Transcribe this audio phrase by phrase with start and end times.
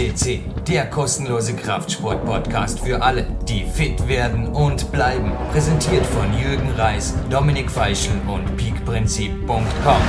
[0.00, 5.30] FCC, der kostenlose Kraftsport-Podcast für alle, die fit werden und bleiben.
[5.52, 10.02] Präsentiert von Jürgen Reis, Dominik Feischl und peakprinzip.com.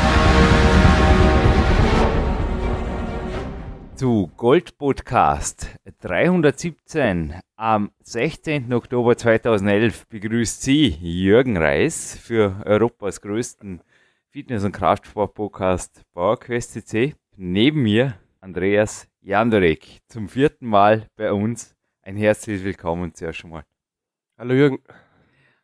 [3.95, 5.67] Zu Gold Podcast
[5.99, 8.71] 317 am 16.
[8.71, 13.81] Oktober 2011 begrüßt Sie Jürgen Reis für Europas größten
[14.29, 17.15] Fitness- und Kraftsport-Podcast PowerQuest CC.
[17.35, 21.75] Neben mir Andreas Jandorek zum vierten Mal bei uns.
[22.01, 23.63] Ein herzliches Willkommen zuerst schon mal.
[24.35, 24.79] Hallo Jürgen.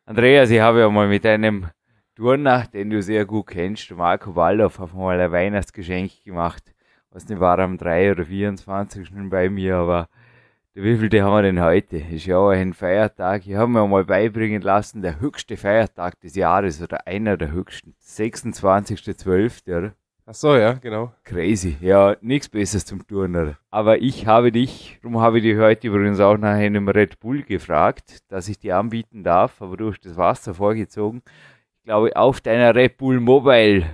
[0.04, 1.66] Andreas, ich habe ja mal mit einem
[2.14, 6.72] Turner, den du sehr gut kennst, Marco Waldorf, auf einmal ein Weihnachtsgeschenk gemacht.
[7.10, 9.10] Was nicht war am 3 oder 24.
[9.28, 10.08] bei mir, aber
[10.74, 11.96] wie viel haben wir denn heute?
[11.96, 13.44] Ist ja auch ein Feiertag.
[13.44, 17.96] Ich habe mir mal beibringen lassen, der höchste Feiertag des Jahres oder einer der höchsten.
[18.04, 19.94] 26.12., oder?
[20.30, 21.10] Ach so, ja, genau.
[21.24, 21.78] Crazy.
[21.80, 23.56] Ja, nichts Besseres zum Turnen.
[23.70, 27.42] Aber ich habe dich, darum habe ich dich heute übrigens auch nach einem Red Bull
[27.44, 31.22] gefragt, dass ich dir anbieten darf, aber du hast das Wasser vorgezogen.
[31.78, 33.86] Ich glaube, auf deiner Red Bull Mobile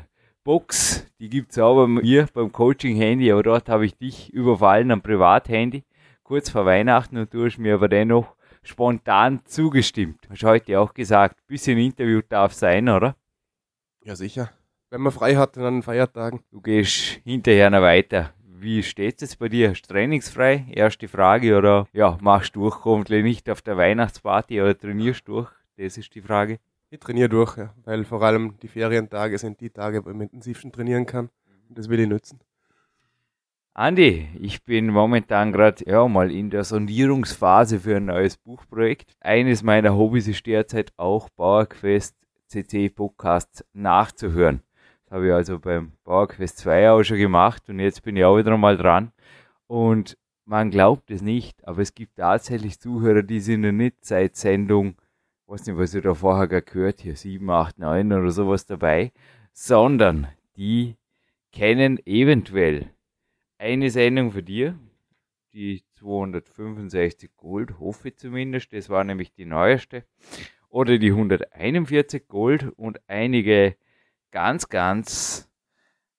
[0.42, 4.90] Box, die gibt es auch bei mir beim Coaching-Handy, aber dort habe ich dich überfallen
[4.90, 5.84] am Privathandy,
[6.24, 10.26] kurz vor Weihnachten und du hast mir aber dennoch spontan zugestimmt.
[10.28, 13.14] Hast heute auch gesagt, bisschen Interview darf sein, oder?
[14.02, 14.50] Ja, sicher
[14.94, 16.38] wenn man frei hat an den Feiertagen.
[16.52, 18.32] Du gehst hinterher noch weiter.
[18.46, 19.70] Wie steht es bei dir?
[19.70, 20.66] Hast du trainingsfrei?
[20.70, 21.58] Erste Frage.
[21.58, 25.50] Oder ja, machst du durch, hoffentlich nicht auf der Weihnachtsparty oder trainierst du durch?
[25.76, 26.60] Das ist die Frage.
[26.90, 30.20] Ich trainiere durch, ja, weil vor allem die Ferientage sind die Tage, wo ich am
[30.20, 31.28] intensivsten trainieren kann.
[31.68, 32.38] Und das will ich nutzen.
[33.72, 39.16] Andi, ich bin momentan gerade ja, mal in der Sondierungsphase für ein neues Buchprojekt.
[39.18, 42.14] Eines meiner Hobbys ist derzeit auch Bauerquest
[42.46, 44.62] CC Podcast nachzuhören
[45.14, 48.52] habe ich also beim PowerQuest 2 auch schon gemacht und jetzt bin ich auch wieder
[48.52, 49.12] einmal dran.
[49.68, 54.34] Und man glaubt es nicht, aber es gibt tatsächlich Zuhörer, die sind noch nicht seit
[54.34, 54.96] Sendung,
[55.46, 59.12] weiß nicht, was ich da vorher gehört, hier 7, 8, 9 oder sowas dabei,
[59.52, 60.96] sondern die
[61.52, 62.90] kennen eventuell
[63.56, 64.76] eine Sendung für dir,
[65.52, 70.02] die 265 Gold, hoffe ich zumindest, das war nämlich die neueste,
[70.70, 73.76] oder die 141 Gold und einige
[74.34, 75.48] ganz, ganz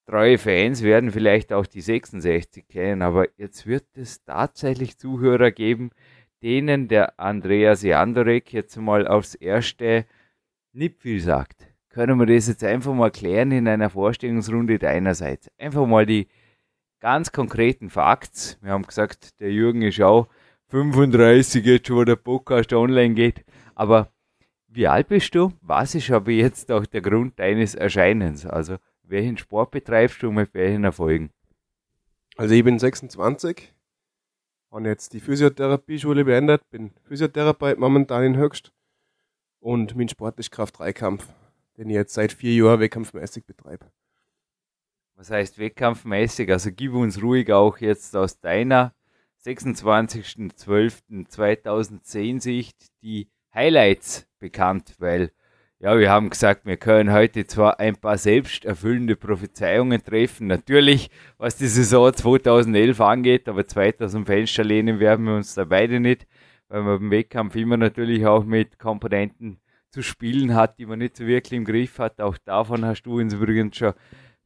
[0.08, 5.90] treue Fans werden vielleicht auch die 66 kennen, aber jetzt wird es tatsächlich Zuhörer geben,
[6.42, 10.06] denen der Andreas Jandorek jetzt mal aufs erste
[10.72, 11.68] nicht viel sagt.
[11.90, 15.50] Können wir das jetzt einfach mal klären in einer Vorstellungsrunde deinerseits?
[15.58, 16.30] Einfach mal die
[17.02, 18.58] ganz konkreten Facts.
[18.62, 20.30] Wir haben gesagt, der Jürgen ist auch
[20.70, 23.44] 35 jetzt, wo der Podcast online geht,
[23.76, 24.10] aber
[24.76, 25.54] wie alt bist du?
[25.62, 28.46] Was ist aber jetzt auch der Grund deines Erscheinens?
[28.46, 31.32] Also, welchen Sport betreibst du und mit welchen Erfolgen?
[32.36, 33.74] Also, ich bin 26,
[34.72, 38.74] habe jetzt die Physiotherapie-Schule beendet, bin Physiotherapeut momentan in Höchst
[39.60, 41.28] und mein Sport ist Kraft-3-Kampf,
[41.78, 43.90] den ich jetzt seit vier Jahren wettkampfmäßig betreibe.
[45.16, 46.52] Was heißt wettkampfmäßig?
[46.52, 48.94] Also, gib uns ruhig auch jetzt aus deiner
[49.46, 55.32] 26.12.2010 Sicht die Highlights bekannt, weil
[55.80, 61.58] ja, wir haben gesagt, wir können heute zwar ein paar selbsterfüllende Prophezeiungen treffen, natürlich, was
[61.58, 66.28] die Saison 2011 angeht, aber 2000 Fenster lehnen werden wir uns da beide nicht,
[66.70, 71.18] weil man beim Wettkampf immer natürlich auch mit Komponenten zu spielen hat, die man nicht
[71.18, 72.20] so wirklich im Griff hat.
[72.20, 73.94] Auch davon hast du uns übrigens schon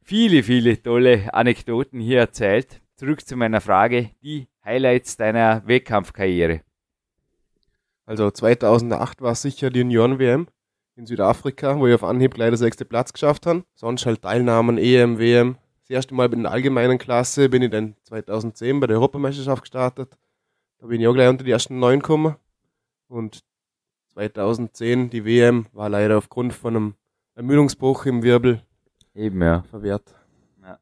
[0.02, 2.80] viele, viele tolle Anekdoten hier erzählt.
[2.96, 6.60] Zurück zu meiner Frage, die Highlights deiner Wettkampfkarriere.
[8.10, 10.48] Also 2008 war sicher die Junioren-WM
[10.96, 13.62] in Südafrika, wo ich auf Anhieb leider sechste Platz geschafft habe.
[13.76, 15.58] Sonst halt Teilnahmen, EM, WM.
[15.82, 20.18] Das erste Mal in der allgemeinen Klasse bin ich dann 2010 bei der Europameisterschaft gestartet.
[20.78, 22.34] Da bin ich auch gleich unter die ersten neun gekommen.
[23.06, 23.44] Und
[24.08, 26.94] 2010 die WM war leider aufgrund von einem
[27.36, 28.60] Ermüdungsbruch im Wirbel
[29.14, 29.62] Eben, ja.
[29.70, 30.16] verwehrt.
[30.60, 30.80] Ja.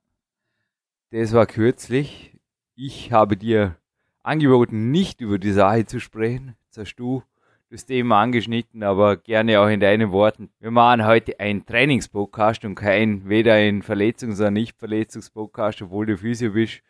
[1.10, 2.38] Das war kürzlich.
[2.74, 3.76] Ich habe dir
[4.22, 6.54] angeboten, nicht über die Sache zu sprechen.
[6.78, 7.24] Hast du
[7.70, 10.48] das Thema angeschnitten, aber gerne auch in deinen Worten.
[10.60, 16.52] Wir machen heute einen Trainingspodcast und kein weder ein Verletzungs- oder Nicht-Verletzungspodcast, obwohl du Physio
[16.52, 16.82] bist,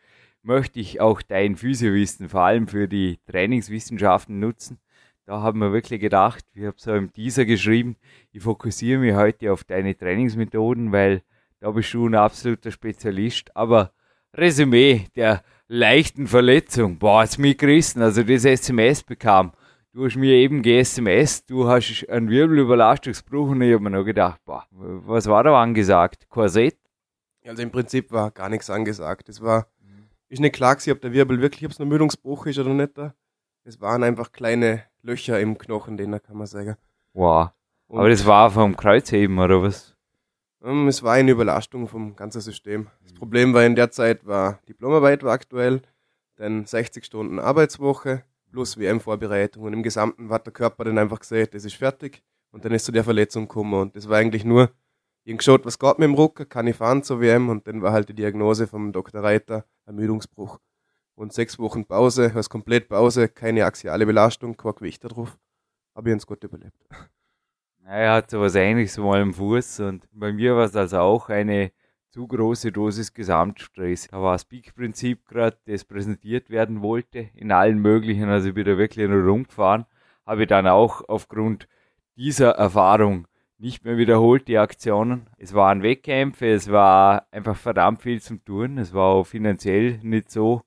[0.42, 4.78] möchte ich auch dein Physiowissen vor allem für die Trainingswissenschaften nutzen.
[5.24, 7.96] Da haben wir wirklich gedacht, ich habe so im Teaser geschrieben,
[8.32, 11.22] ich fokussiere mich heute auf deine Trainingsmethoden, weil
[11.60, 13.56] da bist du ein absoluter Spezialist.
[13.56, 13.92] Aber
[14.34, 19.52] Resümee der leichten Verletzung, boah, jetzt mitgerissen, also das SMS bekam,
[19.92, 24.40] du hast mir eben GSMS, du hast einen Wirbelüberlastungsbruch und ich habe mir noch gedacht,
[24.44, 26.28] boah, was war da angesagt?
[26.28, 26.78] Korsett?
[27.44, 29.28] Also im Prinzip war gar nichts angesagt.
[29.28, 29.66] Es war
[30.28, 32.92] ist nicht klar gewesen, ob der Wirbel wirklich, ob es ein Ermüdungsbruch ist oder nicht.
[33.64, 36.76] Es waren einfach kleine Löcher im Knochen, denen kann man sagen.
[37.14, 37.50] Wow.
[37.86, 39.96] Und Aber das war vom Kreuzheben, oder was?
[40.62, 42.88] Ähm, Es war eine Überlastung vom ganzen System.
[43.02, 45.80] Das Problem war in der Zeit, war Diplomarbeit war aktuell,
[46.36, 51.54] dann 60 Stunden Arbeitswoche plus WM-Vorbereitung und im Gesamten hat der Körper dann einfach gesagt,
[51.54, 54.70] das ist fertig und dann ist zu der Verletzung gekommen und das war eigentlich nur,
[55.24, 57.82] ich hab geschaut, was geht mit dem Rucker, kann ich fahren zur WM und dann
[57.82, 59.22] war halt die Diagnose vom Dr.
[59.22, 60.58] Reiter, Ermüdungsbruch
[61.14, 65.38] und sechs Wochen Pause, also komplett Pause, keine axiale Belastung, kein Gewicht da drauf,
[65.94, 66.76] habe ich ganz gut überlebt.
[67.84, 71.72] Er hat sowas ähnliches mal im Fuß und bei mir war es also auch eine
[72.10, 74.08] zu große Dosis Gesamtstress.
[74.08, 78.64] Da war das Peak-Prinzip gerade, das präsentiert werden wollte, in allen möglichen, also ich bin
[78.64, 79.86] da wirklich nur rumgefahren,
[80.26, 81.68] habe ich dann auch aufgrund
[82.16, 83.26] dieser Erfahrung
[83.58, 85.28] nicht mehr wiederholt, die Aktionen.
[85.36, 90.30] Es waren Wettkämpfe, es war einfach verdammt viel zum Tun, es war auch finanziell nicht
[90.30, 90.62] so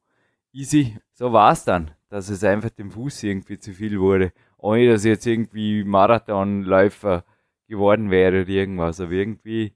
[0.52, 0.98] easy.
[1.14, 5.04] So war es dann, dass es einfach dem Fuß irgendwie zu viel wurde ohne dass
[5.04, 7.26] ich jetzt irgendwie Marathonläufer
[7.68, 9.02] geworden wäre oder irgendwas.
[9.02, 9.74] Aber irgendwie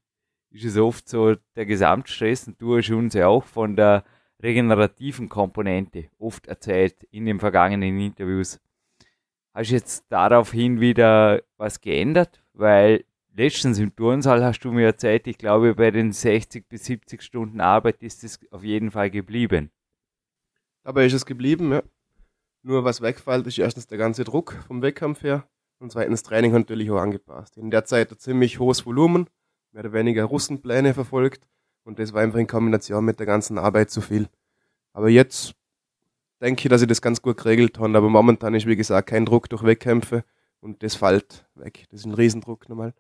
[0.56, 4.06] ist es oft so der Gesamtstress und du hast uns ja auch von der
[4.42, 8.62] regenerativen Komponente oft erzählt in den vergangenen Interviews.
[9.54, 12.42] Hast du jetzt daraufhin wieder was geändert?
[12.54, 13.04] Weil
[13.36, 17.60] letztens im Turnsaal hast du mir erzählt, ich glaube bei den 60 bis 70 Stunden
[17.60, 19.72] Arbeit ist es auf jeden Fall geblieben.
[20.84, 21.84] Dabei ist es geblieben, ja.
[22.64, 25.48] Nur was wegfällt, ist erstens der ganze Druck vom Wettkampf her
[25.80, 27.58] und zweitens Training natürlich auch angepasst.
[27.58, 29.28] In der Zeit ein ziemlich hohes Volumen,
[29.76, 31.50] mehr oder weniger Russenpläne verfolgt
[31.84, 34.30] und das war einfach in Kombination mit der ganzen Arbeit zu viel.
[34.94, 35.54] Aber jetzt
[36.42, 39.26] denke ich, dass ich das ganz gut geregelt habe, aber momentan ist wie gesagt kein
[39.26, 40.24] Druck durch Wettkämpfe
[40.62, 41.84] und das fällt weg.
[41.90, 42.94] Das ist ein Riesendruck nochmal.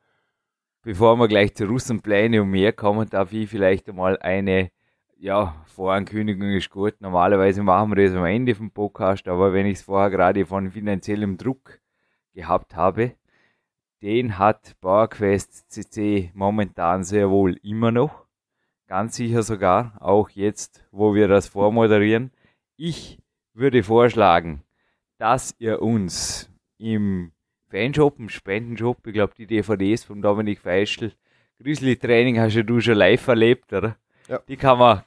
[0.81, 4.69] Bevor wir gleich zu Russenpläne und mehr kommen, darf ich vielleicht einmal eine
[5.17, 6.95] ja, Vorankündigung ist gut.
[6.99, 10.69] Normalerweise machen wir das am Ende vom Podcast, aber wenn ich es vorher gerade von
[10.69, 11.79] finanziellem Druck
[12.33, 13.13] gehabt habe,
[14.05, 18.27] den hat PowerQuest CC momentan sehr wohl immer noch.
[18.85, 22.29] Ganz sicher sogar, auch jetzt, wo wir das vormoderieren.
[22.77, 23.17] Ich
[23.55, 24.61] würde vorschlagen,
[25.17, 27.31] dass ihr uns im
[27.69, 31.11] Fanshop, im Spendenshop, ich glaube die DVDs von Dominik Feischl,
[31.59, 33.97] Grizzly Training hast ja du schon live erlebt, oder?
[34.27, 34.37] Ja.
[34.47, 35.01] Die kann man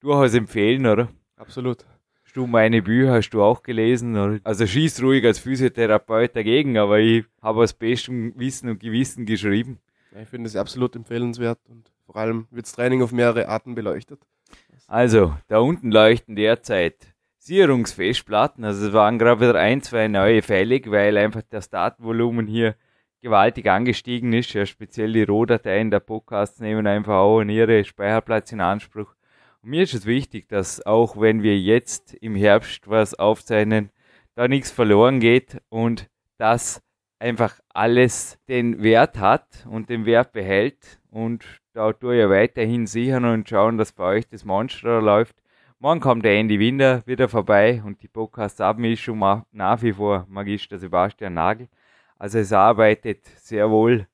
[0.00, 1.08] durchaus empfehlen, oder?
[1.36, 1.84] Absolut.
[2.30, 4.40] Hast du meine Bücher, hast du auch gelesen?
[4.44, 9.80] Also schieß ruhig als Physiotherapeut dagegen, aber ich habe aus bestem Wissen und Gewissen geschrieben.
[10.14, 13.74] Ja, ich finde es absolut empfehlenswert und vor allem wird das Training auf mehrere Arten
[13.74, 14.20] beleuchtet.
[14.86, 16.98] Also, da unten leuchten derzeit
[17.38, 18.62] Sierungsfestplatten.
[18.62, 22.76] Also es waren gerade wieder ein, zwei neue fällig, weil einfach das Datenvolumen hier
[23.22, 24.52] gewaltig angestiegen ist.
[24.52, 29.16] Ja, speziell die Rohdateien der Podcasts nehmen einfach auch ihre Speicherplatz in Anspruch.
[29.62, 33.90] Und mir ist es wichtig, dass auch wenn wir jetzt im Herbst was aufzeichnen,
[34.34, 36.08] da nichts verloren geht und
[36.38, 36.82] dass
[37.18, 41.00] einfach alles den Wert hat und den Wert behält.
[41.10, 45.36] Und da tue ich ja weiterhin sichern und schauen, dass bei euch das Monster läuft.
[45.78, 50.78] Morgen kommt der Andy Winder wieder vorbei und die Podcast-Abmischung macht nach wie vor Magister
[50.78, 51.68] Sebastian Nagel.
[52.18, 54.06] Also es arbeitet sehr wohl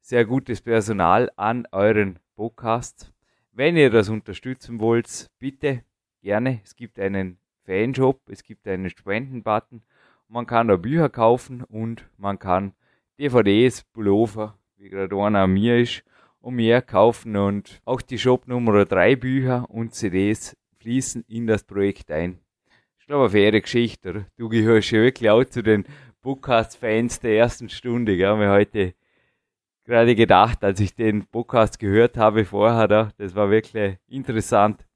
[0.00, 3.13] sehr gutes Personal an euren Podcasts.
[3.56, 5.84] Wenn ihr das unterstützen wollt, bitte
[6.22, 6.60] gerne.
[6.64, 9.82] Es gibt einen Fanshop, es gibt einen Spendenbutton.
[10.26, 12.72] Man kann da Bücher kaufen und man kann
[13.16, 16.02] DVDs, Pullover, wie gerade einer an mir ist,
[16.40, 17.36] und mehr kaufen.
[17.36, 22.40] Und auch die Shop Nummer 3 Bücher und CDs fließen in das Projekt ein.
[22.98, 24.26] Ich glaube, eine faire Geschichte, oder?
[24.36, 25.84] Du gehörst ja wirklich auch zu den
[26.22, 28.16] Podcast-Fans der ersten Stunde.
[28.16, 28.36] Gell?
[28.36, 28.94] Mir heute
[29.84, 34.86] gerade gedacht, als ich den Podcast gehört habe vorher, da, das war wirklich interessant.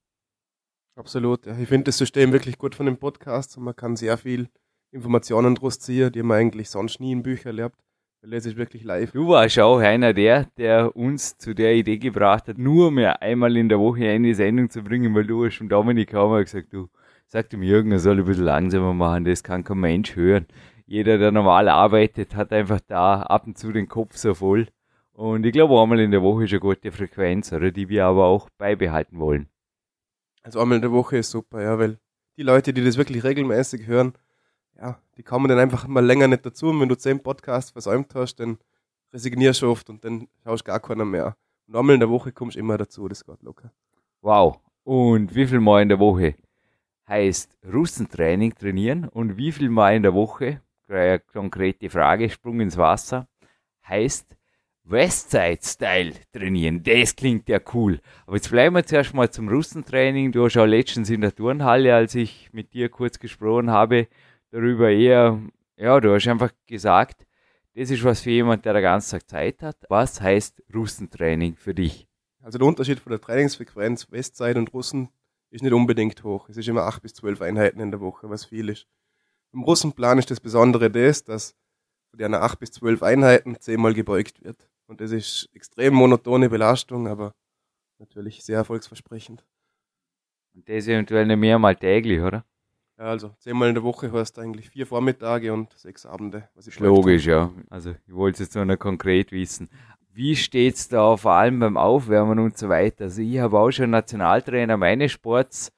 [0.95, 1.45] Absolut.
[1.45, 1.57] Ja.
[1.57, 4.49] Ich finde das System wirklich gut von dem Podcast und man kann sehr viel
[4.91, 7.75] Informationen daraus ziehen, die man eigentlich sonst nie in Büchern lernt.
[8.21, 9.13] Weil das ist wirklich live.
[9.13, 13.55] Du warst auch einer der, der uns zu der Idee gebracht hat, nur mehr einmal
[13.55, 16.89] in der Woche eine Sendung zu bringen, weil du hast schon Dominik mal gesagt, du,
[17.27, 20.47] sag dem Jürgen, er soll ein bisschen langsamer machen, das kann kein Mensch hören.
[20.85, 24.67] Jeder, der normal arbeitet, hat einfach da ab und zu den Kopf so voll.
[25.19, 28.23] Und ich glaube, einmal in der Woche ist eine gute Frequenz, oder die wir aber
[28.23, 29.49] auch beibehalten wollen.
[30.43, 31.99] Also einmal in der Woche ist super, ja, weil
[32.37, 34.13] die Leute, die das wirklich regelmäßig hören,
[34.77, 36.69] ja, die kommen dann einfach mal länger nicht dazu.
[36.69, 38.59] Und wenn du zehn Podcasts versäumt hast, dann
[39.11, 41.35] resignierst du oft und dann schaust gar keiner mehr.
[41.67, 43.73] Und einmal in der Woche kommst du immer dazu, das geht locker.
[44.21, 44.61] Wow.
[44.85, 46.35] Und wie viel Mal in der Woche
[47.09, 50.61] heißt Russentraining trainieren und wie viel Mal in der Woche,
[51.33, 53.27] konkrete Frage, Sprung ins Wasser,
[53.85, 54.37] heißt
[54.89, 56.83] Westside-Style trainieren.
[56.83, 57.99] Das klingt ja cool.
[58.25, 60.31] Aber jetzt bleiben wir zuerst mal zum Russentraining.
[60.31, 64.07] Du hast auch letztens in der Turnhalle, als ich mit dir kurz gesprochen habe,
[64.51, 65.39] darüber eher,
[65.77, 67.25] ja, du hast einfach gesagt,
[67.75, 69.77] das ist was für jemand, der den ganzen Tag Zeit hat.
[69.89, 72.07] Was heißt Russentraining für dich?
[72.41, 75.09] Also der Unterschied von der Trainingsfrequenz Westside und Russen
[75.51, 76.49] ist nicht unbedingt hoch.
[76.49, 78.87] Es ist immer acht bis zwölf Einheiten in der Woche, was viel ist.
[79.53, 81.55] Im Russenplan ist das Besondere das, dass
[82.09, 84.69] von der acht bis zwölf Einheiten zehnmal gebeugt wird.
[84.89, 87.35] Und das ist extrem monotone Belastung, aber
[87.99, 89.45] natürlich sehr erfolgsversprechend.
[90.55, 92.43] Und das eventuell nicht mehrmal täglich, oder?
[92.97, 96.49] Ja, also zehnmal in der Woche hast du eigentlich vier Vormittage und sechs Abende.
[96.55, 97.53] Was ich Logisch, ja.
[97.69, 99.69] Also ich wollte es jetzt noch konkret wissen.
[100.11, 103.05] Wie steht es da vor allem beim Aufwärmen und so weiter?
[103.05, 105.71] Also ich habe auch schon Nationaltrainer meines Sports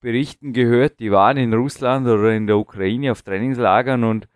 [0.00, 4.26] berichten gehört, die waren in Russland oder in der Ukraine auf Trainingslagern und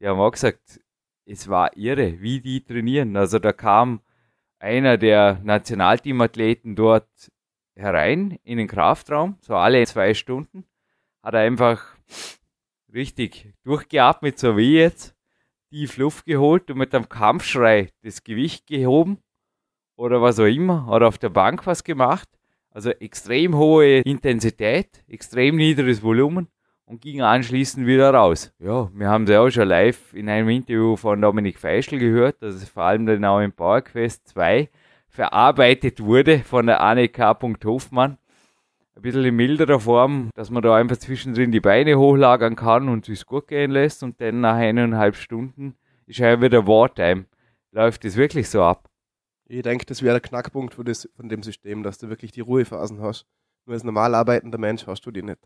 [0.00, 0.80] die haben auch gesagt,
[1.28, 3.16] es war irre, wie die trainieren.
[3.16, 4.00] Also da kam
[4.58, 7.30] einer der Nationalteamathleten dort
[7.76, 10.64] herein in den Kraftraum, so alle zwei Stunden,
[11.22, 11.94] hat er einfach
[12.92, 15.14] richtig durchgeatmet, so wie jetzt,
[15.70, 19.18] tief Luft geholt und mit einem Kampfschrei das Gewicht gehoben
[19.96, 22.28] oder was auch immer, oder auf der Bank was gemacht.
[22.70, 26.48] Also extrem hohe Intensität, extrem niedriges Volumen
[26.88, 28.52] und ging anschließend wieder raus.
[28.58, 32.54] Ja, wir haben sie auch schon live in einem Interview von Dominik Feischl gehört, dass
[32.54, 34.70] es vor allem dann auch im PowerQuest 2
[35.08, 38.16] verarbeitet wurde von der Annika Hofmann.
[38.96, 43.08] Ein bisschen in milderer Form, dass man da einfach zwischendrin die Beine hochlagern kann und
[43.08, 45.76] es gut gehen lässt und dann nach eineinhalb Stunden
[46.06, 47.26] ist ja wieder Wartime.
[47.70, 48.88] Läuft das wirklich so ab?
[49.46, 50.86] Ich denke, das wäre der Knackpunkt von
[51.28, 53.26] dem System, dass du wirklich die Ruhephasen hast.
[53.66, 55.38] Nur als normal arbeitender Mensch hast du die nicht.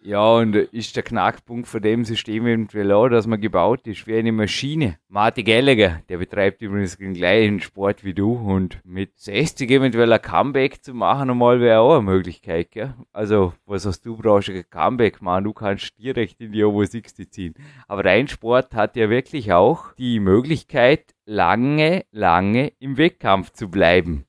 [0.00, 4.16] Ja, und ist der Knackpunkt von dem System eventuell auch, dass man gebaut ist wie
[4.16, 4.98] eine Maschine.
[5.08, 10.22] Marty Gallagher, der betreibt übrigens den gleichen Sport wie du und mit 60 eventuell ein
[10.22, 12.94] Comeback zu machen einmal wäre auch eine Möglichkeit, gell?
[13.12, 17.30] Also, was hast du brauchst, ein Comeback machen, du kannst direkt in die Over 60
[17.30, 17.54] ziehen.
[17.88, 24.27] Aber dein Sport hat ja wirklich auch die Möglichkeit, lange, lange im Wettkampf zu bleiben.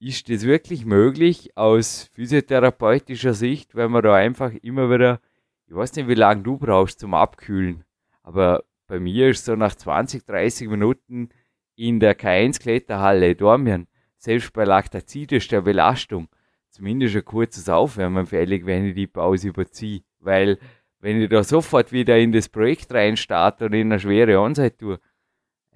[0.00, 5.20] Ist das wirklich möglich aus physiotherapeutischer Sicht, wenn man da einfach immer wieder,
[5.66, 7.84] ich weiß nicht, wie lange du brauchst zum Abkühlen,
[8.22, 11.30] aber bei mir ist so nach 20, 30 Minuten
[11.74, 16.28] in der K1-Kletterhalle Dormien, selbst bei laktazitischer Belastung,
[16.70, 20.02] zumindest ein kurzes Aufwärmen fällig, wenn ich die Pause überziehe.
[20.20, 20.58] Weil,
[21.00, 25.00] wenn ich da sofort wieder in das Projekt reinstarte und in eine schwere Onside tue,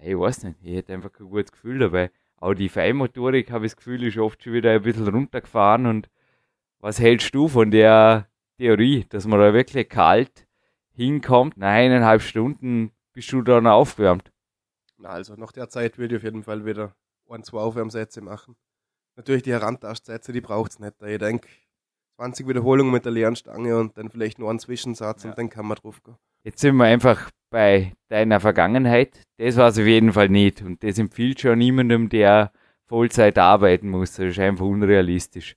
[0.00, 2.10] ich weiß nicht, ich hätte einfach kein gutes Gefühl dabei.
[2.42, 5.86] Auch die Feinmotorik, habe ich das Gefühl, ist oft schon wieder ein bisschen runtergefahren.
[5.86, 6.10] Und
[6.80, 8.26] was hältst du von der
[8.58, 10.48] Theorie, dass man da wirklich kalt
[10.90, 11.56] hinkommt?
[11.56, 14.32] Nach eineinhalb Stunden bist du dann aufgewärmt.
[14.96, 16.96] Na, also nach der Zeit würde ich auf jeden Fall wieder
[17.28, 18.56] ein, zwei Aufwärmsätze machen.
[19.14, 21.00] Natürlich die Herantastsätze, die braucht es nicht.
[21.00, 21.48] Ich denke,
[22.16, 25.30] 20 Wiederholungen mit der leeren Stange und dann vielleicht nur einen Zwischensatz ja.
[25.30, 26.16] und dann kann man drauf gehen.
[26.44, 29.20] Jetzt sind wir einfach bei deiner Vergangenheit.
[29.36, 30.62] Das war es auf jeden Fall nicht.
[30.62, 32.52] Und das empfiehlt schon niemandem, der
[32.86, 34.14] Vollzeit arbeiten muss.
[34.14, 35.56] Das ist einfach unrealistisch.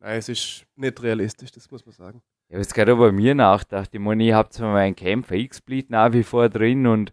[0.00, 2.22] Nein, es ist nicht realistisch, das muss man sagen.
[2.48, 3.90] Ich habe jetzt gerade bei mir nachgedacht.
[3.92, 7.12] Ich meine, ich habe zwar meinen Kämpfer X-Split nach wie vor drin und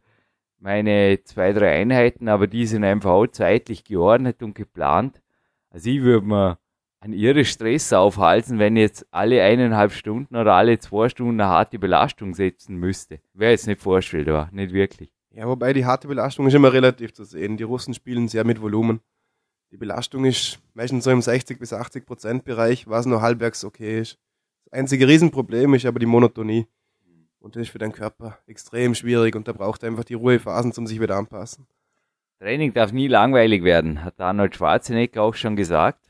[0.57, 5.21] meine zwei, drei Einheiten, aber die sind einfach auch zeitlich geordnet und geplant.
[5.69, 6.59] Also ich würde mir
[6.99, 11.79] an ihre Stress aufhalten, wenn jetzt alle eineinhalb Stunden oder alle zwei Stunden eine harte
[11.79, 13.19] Belastung setzen müsste.
[13.33, 15.11] Wäre jetzt nicht vorstellbar, nicht wirklich.
[15.31, 17.57] Ja, wobei die harte Belastung ist immer relativ zu sehen.
[17.57, 19.01] Die Russen spielen sehr mit Volumen.
[19.71, 23.99] Die Belastung ist meistens so im 60 bis 80 Prozent Bereich, was nur halbwegs okay
[23.99, 24.17] ist.
[24.65, 26.67] Das einzige Riesenproblem ist aber die Monotonie.
[27.39, 30.73] Und das ist für deinen Körper extrem schwierig und da braucht er einfach die Ruhephasen,
[30.75, 31.67] um sich wieder anpassen.
[32.39, 36.06] Training darf nie langweilig werden, hat Arnold Schwarzenegger auch schon gesagt.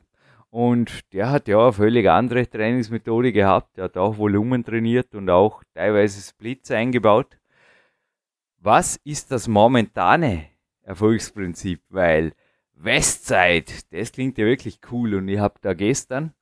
[0.50, 3.78] Und der hat ja eine völlig andere Trainingsmethode gehabt.
[3.78, 7.38] Der hat auch Volumen trainiert und auch teilweise Splits eingebaut.
[8.60, 10.46] Was ist das momentane
[10.82, 11.82] Erfolgsprinzip?
[11.90, 12.34] Weil
[12.74, 16.34] Westside, das klingt ja wirklich cool und ich habe da gestern,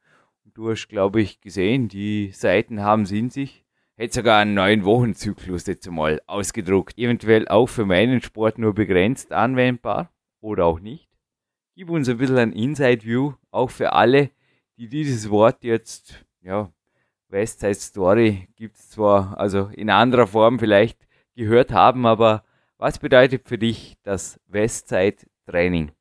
[0.54, 4.84] du hast glaube ich gesehen, die Seiten haben es in sich, hätte sogar einen neuen
[4.84, 6.98] Wochenzyklus jetzt mal ausgedruckt.
[6.98, 11.10] Eventuell auch für meinen Sport nur begrenzt anwendbar oder auch nicht.
[11.78, 14.32] Gib uns ein bisschen ein Inside-View, auch für alle,
[14.78, 16.72] die dieses Wort jetzt, ja,
[17.28, 21.06] Westside Story gibt es zwar, also in anderer Form vielleicht
[21.36, 22.46] gehört haben, aber
[22.78, 25.92] was bedeutet für dich das Westside Training?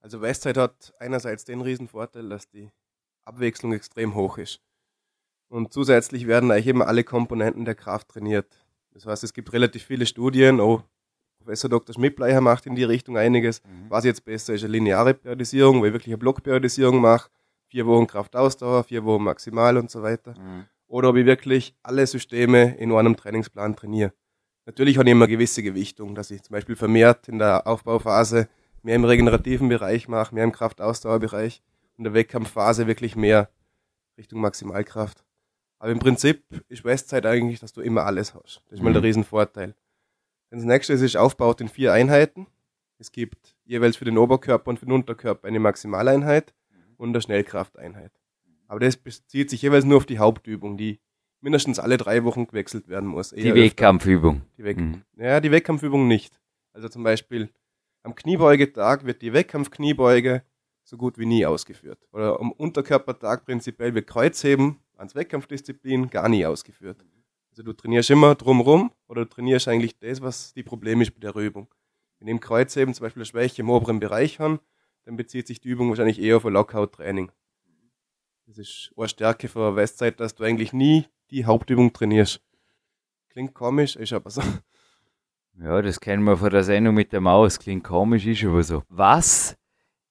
[0.00, 2.72] Also Westside hat einerseits den riesen Vorteil, dass die
[3.24, 4.60] Abwechslung extrem hoch ist.
[5.48, 8.66] Und zusätzlich werden eigentlich immer alle Komponenten der Kraft trainiert.
[8.90, 10.82] Das heißt, es gibt relativ viele Studien, auch
[11.46, 11.94] Professor Dr.
[11.94, 13.62] Schmidtbleicher macht in die Richtung einiges.
[13.62, 13.88] Mhm.
[13.88, 17.30] Was jetzt besser ist, eine lineare Periodisierung, wo ich wirklich eine Blockperiodisierung mache.
[17.68, 20.32] Vier Wochen Kraftausdauer, vier Wochen maximal und so weiter.
[20.32, 20.64] Mhm.
[20.88, 24.12] Oder ob ich wirklich alle Systeme in einem Trainingsplan trainiere.
[24.66, 28.48] Natürlich habe ich immer gewisse Gewichtung, dass ich zum Beispiel vermehrt in der Aufbauphase
[28.82, 31.62] mehr im regenerativen Bereich mache, mehr im Kraftausdauerbereich
[31.92, 33.50] und in der Wettkampfphase wirklich mehr
[34.18, 35.24] Richtung Maximalkraft.
[35.78, 38.62] Aber im Prinzip ist Westside eigentlich, dass du immer alles hast.
[38.66, 39.06] Das ist mal der mhm.
[39.06, 39.76] Riesenvorteil.
[40.50, 42.46] Das nächste ist, ist aufgebaut in vier Einheiten.
[42.98, 46.54] Es gibt jeweils für den Oberkörper und für den Unterkörper eine Maximaleinheit
[46.96, 48.12] und eine Schnellkrafteinheit.
[48.68, 51.00] Aber das bezieht sich jeweils nur auf die Hauptübung, die
[51.40, 53.30] mindestens alle drei Wochen gewechselt werden muss.
[53.30, 54.42] Die Wettkampfübung.
[54.56, 55.02] Die mhm.
[55.16, 56.40] Ja, die Wettkampfübung nicht.
[56.72, 57.50] Also zum Beispiel
[58.02, 60.42] am Kniebeugetag wird die Wettkampfkniebeuge
[60.84, 61.98] so gut wie nie ausgeführt.
[62.12, 67.04] Oder am Unterkörpertag prinzipiell wird Kreuzheben als Wettkampfdisziplin gar nie ausgeführt.
[67.56, 71.20] Also du trainierst immer drumrum oder du trainierst eigentlich das, was die Probleme ist bei
[71.20, 71.72] der Übung.
[72.18, 74.60] Wenn im Kreuzheben zum Beispiel eine Schwäche im oberen Bereich haben,
[75.06, 77.32] dann bezieht sich die Übung wahrscheinlich eher auf ein Lockout-Training.
[78.44, 82.42] Das ist eine Stärke von Westside, dass du eigentlich nie die Hauptübung trainierst.
[83.30, 84.42] Klingt komisch, ist aber so.
[85.58, 87.58] Ja, das kennen wir von der Sendung mit der Maus.
[87.58, 88.82] Klingt komisch, ist aber so.
[88.90, 89.56] Was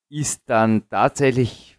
[0.10, 1.75] ist dann tatsächlich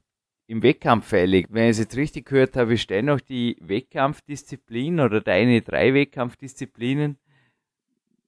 [0.47, 1.47] im Wettkampf fällig?
[1.51, 7.19] Wenn ich es jetzt richtig gehört habe, ist dennoch die Wettkampfdisziplin oder deine drei Wettkampfdisziplinen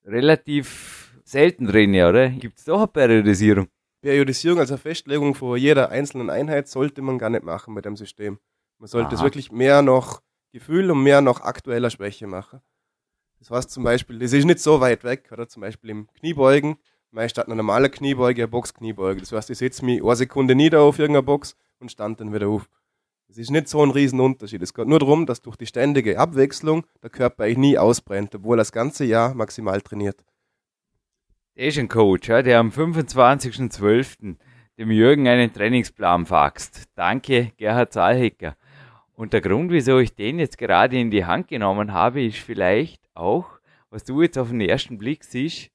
[0.04, 2.30] relativ selten drin, oder?
[2.30, 3.68] Gibt es doch eine Periodisierung?
[4.00, 8.38] Periodisierung, also Festlegung von jeder einzelnen Einheit, sollte man gar nicht machen mit dem System.
[8.78, 9.14] Man sollte Aha.
[9.16, 10.22] es wirklich mehr noch
[10.52, 12.60] Gefühl und mehr noch aktueller Schwäche machen.
[13.38, 16.76] Das heißt zum Beispiel, das ist nicht so weit weg, oder zum Beispiel im Kniebeugen,
[17.10, 19.20] meist statt einer normalen Kniebeuge eine Boxkniebeuge.
[19.20, 22.48] Das heißt, ich setze mich eine Sekunde nieder auf irgendeiner Box und stand dann wieder
[22.48, 22.68] auf.
[23.28, 24.62] Das ist nicht so ein Riesenunterschied.
[24.62, 28.56] Es geht nur darum, dass durch die ständige Abwechslung der Körper eigentlich nie ausbrennt, obwohl
[28.56, 30.24] er das ganze Jahr maximal trainiert.
[31.56, 34.36] Der ist ein Coach, der am 25.12.
[34.78, 36.84] dem Jürgen einen Trainingsplan faxt.
[36.94, 38.56] Danke, Gerhard Zahlhecker.
[39.12, 43.02] Und der Grund, wieso ich den jetzt gerade in die Hand genommen habe, ist vielleicht
[43.14, 43.58] auch,
[43.90, 45.70] was du jetzt auf den ersten Blick siehst,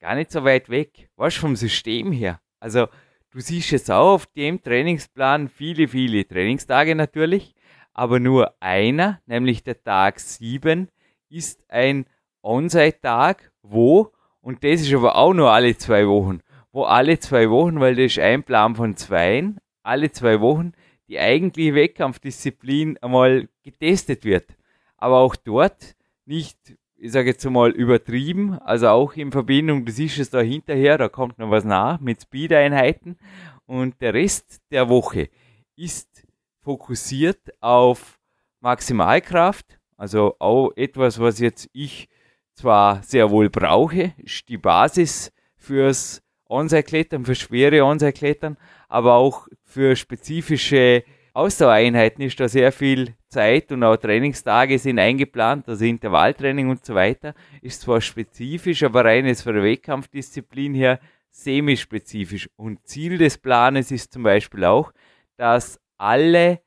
[0.00, 1.10] gar nicht so weit weg.
[1.16, 2.40] Was vom System her.
[2.58, 2.88] Also,
[3.32, 7.54] du siehst jetzt auch auf dem Trainingsplan viele, viele Trainingstage natürlich,
[7.92, 10.88] aber nur einer, nämlich der Tag 7,
[11.28, 12.06] ist ein
[12.42, 16.40] On-Site-Tag, wo und das ist aber auch nur alle zwei Wochen.
[16.72, 20.72] Wo alle zwei Wochen, weil das ist ein Plan von zweien, alle zwei Wochen
[21.08, 24.56] die eigentliche Wettkampfdisziplin einmal getestet wird.
[24.96, 30.20] Aber auch dort nicht, ich sage jetzt mal, übertrieben, also auch in Verbindung, du siehst
[30.20, 33.18] es da hinterher, da kommt noch was nach mit Speed-Einheiten.
[33.66, 35.28] Und der Rest der Woche
[35.74, 36.24] ist
[36.60, 38.20] fokussiert auf
[38.60, 42.08] Maximalkraft, also auch etwas, was jetzt ich
[42.54, 48.56] zwar sehr wohl brauche, ist die Basis fürs Onside-Klettern, für schwere Onside-Klettern,
[48.88, 51.02] aber auch für spezifische
[51.34, 56.94] Ausdauereinheiten ist da sehr viel Zeit und auch Trainingstage sind eingeplant, also Intervalltraining und so
[56.94, 57.34] weiter.
[57.62, 62.50] Ist zwar spezifisch, aber rein jetzt von der Wettkampfdisziplin her semispezifisch.
[62.56, 64.92] Und Ziel des Planes ist zum Beispiel auch,
[65.36, 66.60] dass alle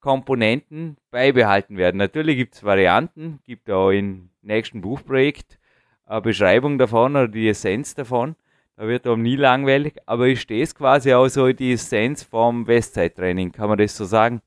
[0.00, 1.98] Komponenten beibehalten werden.
[1.98, 5.58] Natürlich gibt es Varianten, gibt auch im nächsten Buchprojekt
[6.06, 8.34] eine Beschreibung davon oder die Essenz davon.
[8.78, 13.50] Da wird auch nie langweilig, aber ist das quasi auch so die Essenz vom Westside-Training,
[13.50, 14.40] kann man das so sagen?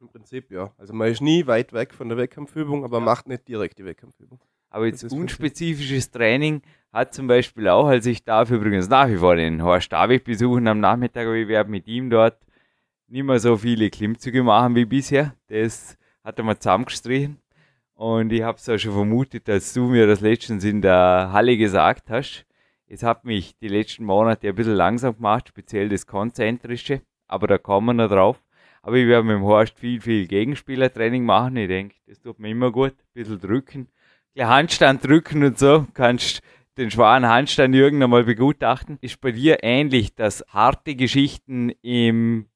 [0.00, 0.70] Im Prinzip ja.
[0.78, 3.04] Also man ist nie weit weg von der Wettkampfübung, aber ja.
[3.04, 4.38] macht nicht direkt die Wettkampfübung.
[4.70, 9.34] Aber jetzt unspezifisches Training hat zum Beispiel auch, also ich darf übrigens nach wie vor
[9.34, 12.38] den Horst David besuchen am Nachmittag, aber ich werde mit ihm dort
[13.08, 15.34] nicht mehr so viele Klimmzüge machen wie bisher.
[15.48, 17.38] Das hat er mal zusammengestrichen.
[17.94, 21.56] Und ich habe es auch schon vermutet, dass du mir das letztens in der Halle
[21.56, 22.44] gesagt hast.
[22.90, 27.58] Es hat mich die letzten Monate ein bisschen langsam gemacht, speziell das Konzentrische, aber da
[27.58, 28.42] kommen wir noch drauf.
[28.80, 31.56] Aber ich werde mit dem Horst viel, viel Gegenspielertraining machen.
[31.56, 32.92] Ich denke, das tut mir immer gut.
[32.92, 33.88] Ein bisschen drücken.
[34.36, 35.86] Der Handstand drücken und so.
[35.92, 36.40] Kannst
[36.78, 38.96] den schweren Handstand irgendwann mal begutachten.
[39.02, 42.46] Ist bei dir ähnlich, dass harte Geschichten im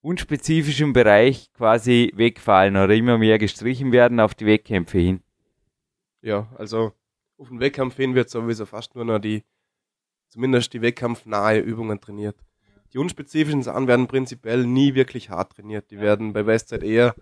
[0.00, 5.20] unspezifischen Bereich quasi wegfallen oder immer mehr gestrichen werden auf die Wettkämpfe hin?
[6.22, 6.92] Ja, also
[7.36, 9.42] auf den Wettkampf hin wird sowieso fast nur noch die,
[10.28, 12.36] zumindest die wettkampfnahe Übungen trainiert.
[12.92, 15.90] Die unspezifischen Sachen werden prinzipiell nie wirklich hart trainiert.
[15.90, 17.14] Die werden bei Westside eher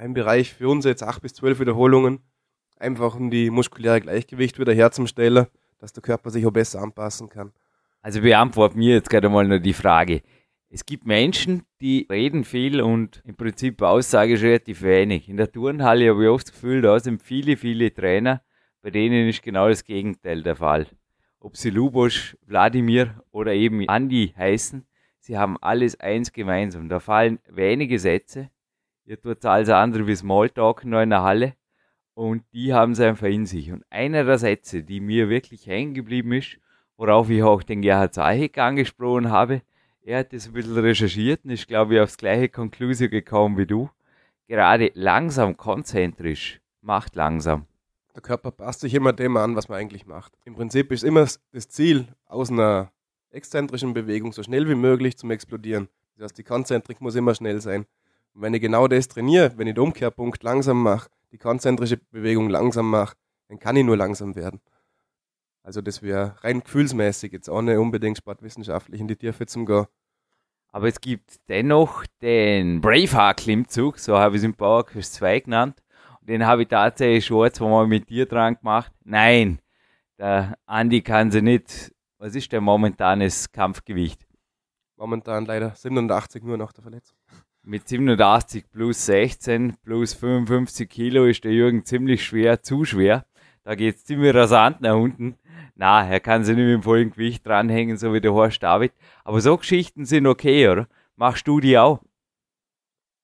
[0.00, 2.20] im Bereich für uns jetzt 8 bis 12 Wiederholungen,
[2.78, 5.46] einfach um die muskuläre Gleichgewicht wieder herzustellen,
[5.78, 7.52] dass der Körper sich auch besser anpassen kann.
[8.02, 10.22] Also beantwort mir jetzt gerade mal nur die Frage.
[10.70, 15.28] Es gibt Menschen, die reden viel und im Prinzip Aussage ist relativ wenig.
[15.28, 18.42] In der Turnhalle habe ich oft das Gefühl, da sind viele, viele Trainer,
[18.80, 20.86] bei denen ist genau das Gegenteil der Fall.
[21.40, 24.86] Ob sie Lubosch, Wladimir oder eben Andi heißen,
[25.18, 26.88] sie haben alles eins gemeinsam.
[26.88, 28.50] Da fallen wenige Sätze.
[29.06, 31.54] Ihr tut alles andere wie Smalltalk noch in der Halle.
[32.14, 33.72] Und die haben sie einfach in sich.
[33.72, 36.58] Und einer der Sätze, die mir wirklich hängen geblieben ist,
[36.96, 39.62] worauf ich auch den Gerhard Zahek angesprochen habe,
[40.02, 43.66] er hat das ein bisschen recherchiert und ist, glaube ich, aufs gleiche Konklusion gekommen wie
[43.66, 43.90] du.
[44.48, 47.66] Gerade langsam, konzentrisch, macht langsam.
[48.20, 50.36] Der Körper passt sich immer dem an, was man eigentlich macht.
[50.44, 52.92] Im Prinzip ist immer das Ziel, aus einer
[53.30, 55.88] exzentrischen Bewegung so schnell wie möglich zum Explodieren.
[56.16, 57.86] Das heißt, die Konzentrik muss immer schnell sein.
[58.34, 62.50] Und wenn ich genau das trainiere, wenn ich den Umkehrpunkt langsam mache, die konzentrische Bewegung
[62.50, 63.16] langsam mache,
[63.48, 64.60] dann kann ich nur langsam werden.
[65.62, 69.86] Also das wäre rein gefühlsmäßig, jetzt ohne unbedingt sportwissenschaftlich in die Tiefe zum gehen.
[70.68, 75.82] Aber es gibt dennoch den Braveheart-Klimmzug, so habe ich es im Powerquest 2 genannt.
[76.30, 78.92] Den habe ich tatsächlich schon zweimal mit dir dran gemacht.
[79.02, 79.58] Nein,
[80.16, 81.92] der Andi kann sie nicht.
[82.18, 84.28] Was ist der momentanes Kampfgewicht?
[84.96, 87.16] Momentan leider 87 nur nach der Verletzung.
[87.64, 93.26] Mit 87 plus 16 plus 55 Kilo ist der Jürgen ziemlich schwer, zu schwer.
[93.64, 95.36] Da geht es ziemlich rasant nach unten.
[95.74, 98.92] Na, er kann sich nicht mit dem vollen Gewicht dranhängen, so wie der Horst David.
[99.24, 100.86] Aber so Geschichten sind okay, oder?
[101.16, 101.98] Machst du die auch?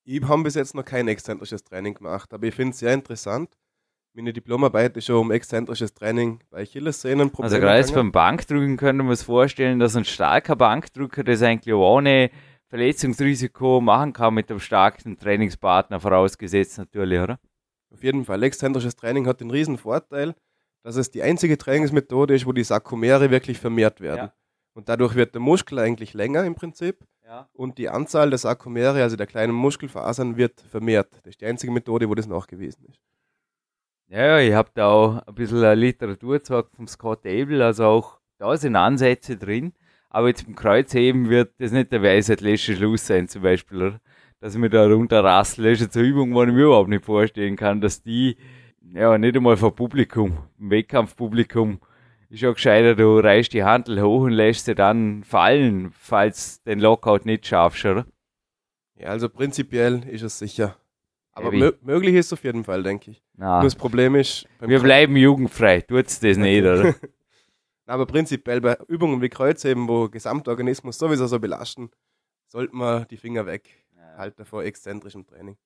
[0.09, 3.51] Ich habe bis jetzt noch kein exzentrisches Training gemacht, aber ich finde es sehr interessant.
[4.15, 7.53] Meine Diplomarbeit ist schon um exzentrisches Training bei Achillessehnenproblemen.
[7.53, 12.31] Also gerade beim Bankdrücken könnte man sich vorstellen, dass ein starker Bankdrücker das eigentlich ohne
[12.69, 17.41] Verletzungsrisiko machen kann mit einem starken Trainingspartner, vorausgesetzt natürlich, oder?
[17.93, 18.45] Auf jeden Fall.
[18.45, 20.37] Exzentrisches Training hat den riesen Vorteil,
[20.85, 24.27] dass es die einzige Trainingsmethode ist, wo die Sarkomere wirklich vermehrt werden.
[24.27, 24.35] Ja.
[24.77, 26.99] Und dadurch wird der Muskel eigentlich länger im Prinzip.
[27.25, 27.49] Ja.
[27.55, 31.09] Und die Anzahl der Sarkomere, also der kleinen Muskelfasern, wird vermehrt.
[31.23, 33.01] Das ist die einzige Methode, wo das nachgewiesen ist.
[34.09, 38.55] Ja, ich habe da auch ein bisschen Literatur gezeigt vom Scott Abel, also auch da
[38.59, 39.73] sind Ansätze drin.
[40.11, 44.01] Aber jetzt beim Kreuzheben wird das nicht der Weisheit letzte Schluss sein, zum Beispiel, oder?
[44.41, 45.71] dass ich mir da runterrassle.
[45.71, 48.37] Das ist jetzt eine Übung, die ich mir überhaupt nicht vorstellen kann, dass die
[48.93, 51.81] ja, nicht einmal vor Publikum, im Wettkampfpublikum,
[52.29, 56.81] ist ja gescheiter, du reißt die Handel hoch und lässt sie dann fallen, falls den
[56.81, 58.07] Lockout nicht schaffst, oder?
[58.97, 60.77] Ja, also prinzipiell ist es sicher.
[61.33, 63.23] Aber mö möglich ist es auf jeden Fall, denke ich.
[63.35, 64.49] Na, Nur das Problem ist.
[64.61, 66.95] Wir bleiben jugendfrei, tut's das nicht, oder?
[67.87, 71.91] Aber prinzipiell bei Übungen wie Kreuzheben, wo Gesamtorganismus sowieso so belasten,
[72.49, 73.87] sollte man die Finger weg
[74.17, 75.57] halten vor exzentrischem Training.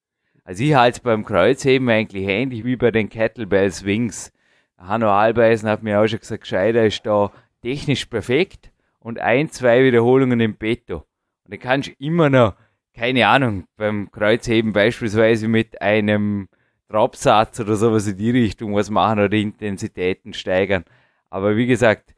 [0.45, 4.33] Also ich halte beim Kreuzheben eigentlich ähnlich wie bei den Kettlebell Swings.
[4.81, 7.31] Hanno Albeisen hat mir auch schon gesagt, Scheider ist da
[7.63, 11.05] technisch perfekt und ein, zwei Wiederholungen im Betto.
[11.45, 12.55] Und dann kannst du immer noch,
[12.95, 16.49] keine Ahnung, beim Kreuzheben beispielsweise mit einem
[16.89, 20.85] Dropsatz oder sowas in die Richtung was machen oder Intensitäten steigern.
[21.29, 22.15] Aber wie gesagt,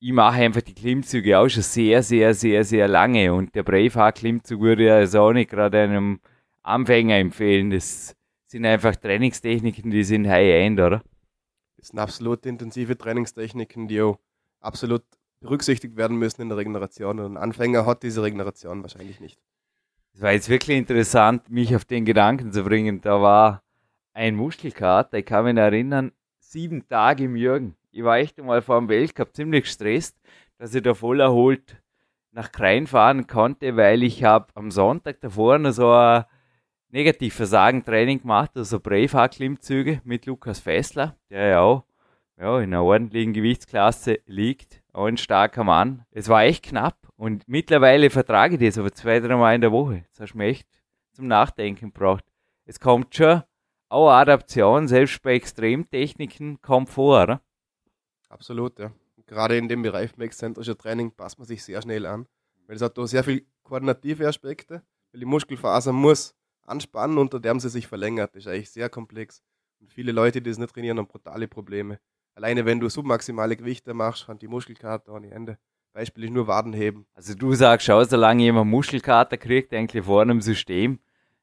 [0.00, 4.60] ich mache einfach die Klimmzüge auch schon sehr, sehr, sehr, sehr lange und der Braveheart-Klimmzug
[4.60, 6.20] würde ja also auch nicht gerade einem
[6.62, 7.70] Anfänger empfehlen.
[7.70, 8.16] Das
[8.46, 11.02] sind einfach Trainingstechniken, die sind High-End, oder?
[11.82, 14.20] Das sind absolut intensive Trainingstechniken, die auch
[14.60, 15.02] absolut
[15.40, 17.18] berücksichtigt werden müssen in der Regeneration.
[17.18, 19.40] Und ein Anfänger hat diese Regeneration wahrscheinlich nicht.
[20.14, 23.00] Es war jetzt wirklich interessant, mich auf den Gedanken zu bringen.
[23.00, 23.64] Da war
[24.12, 27.74] ein Muskelkater, ich kann mich erinnern, sieben Tage im Jürgen.
[27.90, 30.16] Ich war echt einmal vor dem Weltcup ziemlich gestresst,
[30.58, 31.82] dass ich da voll erholt
[32.30, 35.92] nach Krein fahren konnte, weil ich habe am Sonntag davor noch so
[36.92, 41.84] ein Negativversagen-Training gemacht, also Braveheart-Klimmzüge mit Lukas Fessler, der ja auch
[42.38, 46.04] ja, in einer ordentlichen Gewichtsklasse liegt, auch ein starker Mann.
[46.10, 49.72] Es war echt knapp und mittlerweile vertrage ich das aber zwei, drei Mal in der
[49.72, 50.04] Woche.
[50.10, 50.68] Das hast du mir echt
[51.12, 52.24] zum Nachdenken gebraucht.
[52.66, 53.42] Es kommt schon
[53.88, 57.42] auch Adaption, selbst bei Extremtechniken, kommt vor, oder?
[58.28, 58.92] Absolut, ja.
[59.26, 62.26] Gerade in dem Bereich exzentrischer Training passt man sich sehr schnell an,
[62.66, 67.60] weil es hat da sehr viele koordinative Aspekte, weil die Muskelfaser muss anspannen, unter dem
[67.60, 68.34] sie sich verlängert.
[68.34, 69.42] Das ist eigentlich sehr komplex.
[69.80, 71.98] Und viele Leute, die das nicht trainieren, haben brutale Probleme.
[72.34, 75.58] Alleine wenn du submaximale Gewichte machst, hat die Muskelkater ohne Ende.
[75.92, 77.06] Beispiel ist nur Waden heben.
[77.14, 80.98] Also du sagst, schau, solange jemand Muskelkater kriegt, eigentlich vor einem System,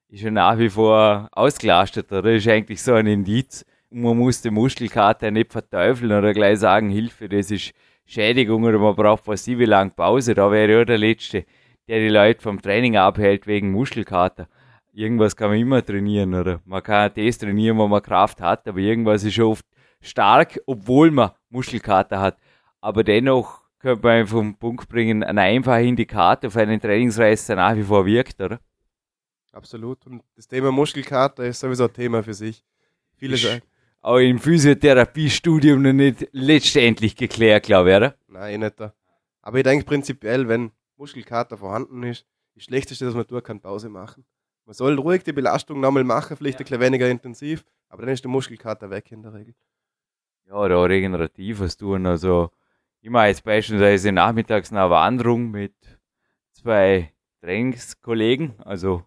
[0.07, 2.23] ist er nach wie vor ausgelastet, oder?
[2.23, 3.63] Das ist eigentlich so ein Indiz.
[3.91, 7.73] Man muss den Muskelkater nicht verteufeln oder gleich sagen, Hilfe, das ist
[8.05, 10.33] Schädigung oder man braucht passive lang Pause.
[10.33, 11.45] Da wäre ja der Letzte,
[11.87, 14.47] der die Leute vom Training abhält wegen Muskelkater
[14.93, 16.61] irgendwas kann man immer trainieren, oder?
[16.65, 19.65] Man kann das trainieren, wo man Kraft hat, aber irgendwas ist oft
[20.01, 22.37] stark, obwohl man Muskelkater hat.
[22.81, 27.57] Aber dennoch könnte man einfach einen Punkt bringen, ein einfacher Indikator für einen Trainingsreiz, der
[27.57, 28.59] nach wie vor wirkt, oder?
[29.51, 30.05] Absolut.
[30.05, 32.63] Und das Thema Muskelkater ist sowieso ein Thema für sich.
[33.17, 33.61] Viele sagen.
[34.01, 38.15] auch im Physiotherapiestudium noch nicht letztendlich geklärt, glaube ich, oder?
[38.27, 38.93] Nein, eh nicht da.
[39.41, 42.25] Aber ich denke prinzipiell, wenn Muskelkater vorhanden ist,
[42.55, 44.25] das Schlechteste, was man tun kann, Pause machen.
[44.69, 48.23] Man soll ruhig die Belastung nochmal machen, vielleicht ein bisschen weniger intensiv, aber dann ist
[48.23, 49.55] der Muskelkater weg in der Regel.
[50.47, 52.05] Ja, da regenerativ was tun.
[52.05, 52.51] Also,
[53.01, 55.73] ich mache jetzt beispielsweise nachmittags eine Wanderung mit
[56.51, 58.61] zwei Trainingskollegen.
[58.63, 59.03] Also,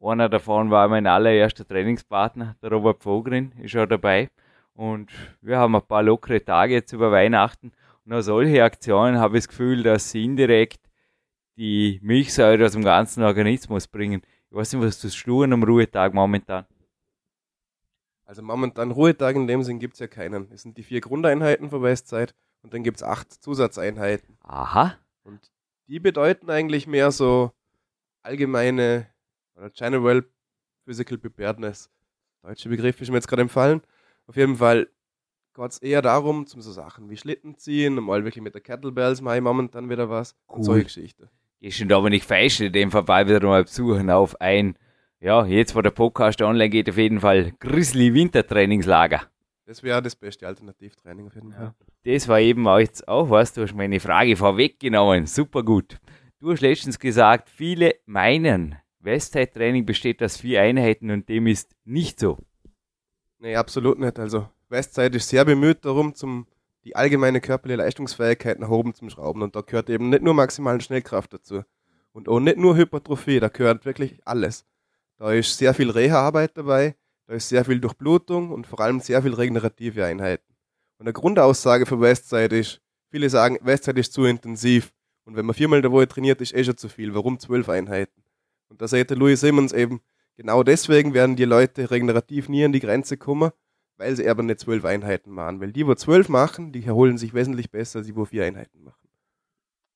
[0.00, 4.30] einer davon war mein allererster Trainingspartner, der Robert Vogrin, ist auch dabei.
[4.72, 5.12] Und
[5.42, 7.72] wir haben ein paar lockere Tage jetzt über Weihnachten.
[8.06, 10.80] Und nach solche Aktionen habe ich das Gefühl, dass sie indirekt
[11.56, 14.22] die Milchsäure aus dem ganzen Organismus bringen.
[14.54, 16.64] Ich weiß nicht, was du an einem Ruhetag momentan?
[18.24, 20.48] Also momentan Ruhetag in dem Sinn gibt es ja keinen.
[20.52, 24.38] Es sind die vier Grundeinheiten für Westzeit und dann gibt es acht Zusatzeinheiten.
[24.42, 24.96] Aha.
[25.24, 25.50] Und
[25.88, 27.50] die bedeuten eigentlich mehr so
[28.22, 29.08] allgemeine
[29.56, 30.24] oder General
[30.84, 31.90] Physical Preparedness.
[32.42, 33.82] Deutsche Begriff ist mir jetzt gerade empfallen.
[34.28, 34.88] Auf jeden Fall
[35.52, 39.20] geht es eher darum, zum so Sachen wie Schlitten ziehen, mal wirklich mit der Kettlebells
[39.20, 40.36] mache ich momentan wieder was.
[40.46, 40.58] Cool.
[40.58, 41.28] Und solche Geschichten.
[41.64, 44.76] Gehst du aber nicht falsch, in dem Fall wieder mal besuchen auf ein,
[45.18, 49.22] ja, jetzt wo der Podcast online geht, auf jeden Fall Grizzly Wintertrainingslager.
[49.64, 51.72] Das wäre das beste Alternativtraining auf jeden Fall.
[52.04, 55.24] Das war eben auch jetzt auch was, du hast meine Frage vorweggenommen.
[55.24, 55.96] Super gut.
[56.38, 62.20] Du hast letztens gesagt, viele meinen, Westzeit-Training besteht aus vier Einheiten und dem ist nicht
[62.20, 62.36] so.
[63.38, 64.18] Nee, absolut nicht.
[64.18, 66.46] Also Westzeit ist sehr bemüht darum, zum,
[66.84, 69.42] die allgemeine körperliche Leistungsfähigkeit nach oben zu schrauben.
[69.42, 71.62] Und da gehört eben nicht nur maximale Schnellkraft dazu.
[72.12, 74.66] Und auch nicht nur Hypertrophie, da gehört wirklich alles.
[75.16, 79.22] Da ist sehr viel Reha-Arbeit dabei, da ist sehr viel Durchblutung und vor allem sehr
[79.22, 80.54] viel regenerative Einheiten.
[80.98, 84.92] Und eine Grundaussage für Westside ist, viele sagen, Westside ist zu intensiv.
[85.24, 87.14] Und wenn man viermal der Woche trainiert, ist eh schon zu viel.
[87.14, 88.22] Warum zwölf Einheiten?
[88.68, 90.00] Und da sagt der Louis Simmons eben,
[90.36, 93.50] genau deswegen werden die Leute regenerativ nie an die Grenze kommen,
[93.96, 95.60] weil sie aber nicht zwölf Einheiten machen.
[95.60, 98.82] Weil die, wo zwölf machen, die erholen sich wesentlich besser, als die, wo vier Einheiten
[98.82, 99.08] machen.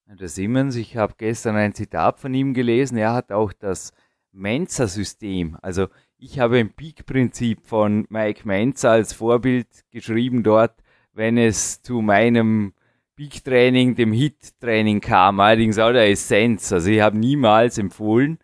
[0.06, 3.92] Der Simmons, ich habe gestern ein Zitat von ihm gelesen, er hat auch das
[4.32, 10.74] Mensa-System, also ich habe ein Peak-Prinzip von Mike Mensa als Vorbild geschrieben dort,
[11.12, 12.72] wenn es zu meinem
[13.14, 16.72] Peak-Training, dem Hit-Training kam, allerdings auch der Essenz.
[16.72, 18.38] Also ich habe niemals empfohlen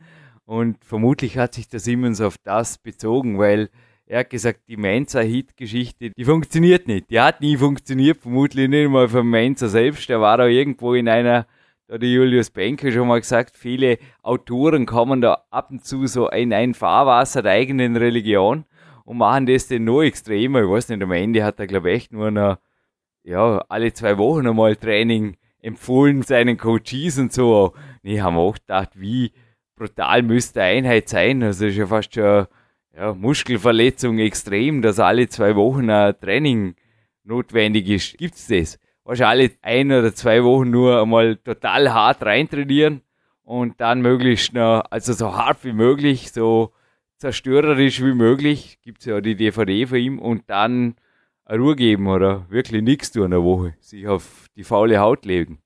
[0.44, 3.70] und vermutlich hat sich der Simmons auf das bezogen, weil
[4.06, 7.10] er hat gesagt, die Mensa-Hit-Geschichte, die funktioniert nicht.
[7.10, 10.08] Die hat nie funktioniert, vermutlich nicht mal vom Mensa selbst.
[10.08, 11.46] Der war da irgendwo in einer,
[11.86, 16.28] da hat Julius Benke schon mal gesagt, viele Autoren kommen da ab und zu so
[16.28, 18.64] in ein Fahrwasser der eigenen Religion
[19.04, 20.62] und machen das dann noch extremer.
[20.62, 22.58] Ich weiß nicht, am Ende hat er, glaube ich, echt nur noch,
[23.22, 27.72] ja, alle zwei Wochen einmal Training empfohlen seinen Coaches und so.
[28.02, 29.32] Nee, haben auch gedacht, wie
[29.76, 31.42] brutal müsste Einheit sein.
[31.42, 32.46] Also ist ja fast schon
[32.96, 36.76] ja, Muskelverletzung extrem, dass alle zwei Wochen ein Training
[37.24, 38.18] notwendig ist.
[38.18, 38.78] Gibt's das?
[39.04, 43.02] Wahrscheinlich ein oder zwei Wochen nur einmal total hart reintrainieren
[43.42, 46.72] und dann möglichst noch, also so hart wie möglich, so
[47.18, 50.96] zerstörerisch wie möglich, gibt's ja die DVD von ihm und dann
[51.44, 55.26] eine Ruhe geben oder wirklich nichts tun in der Woche, sich auf die faule Haut
[55.26, 55.58] legen.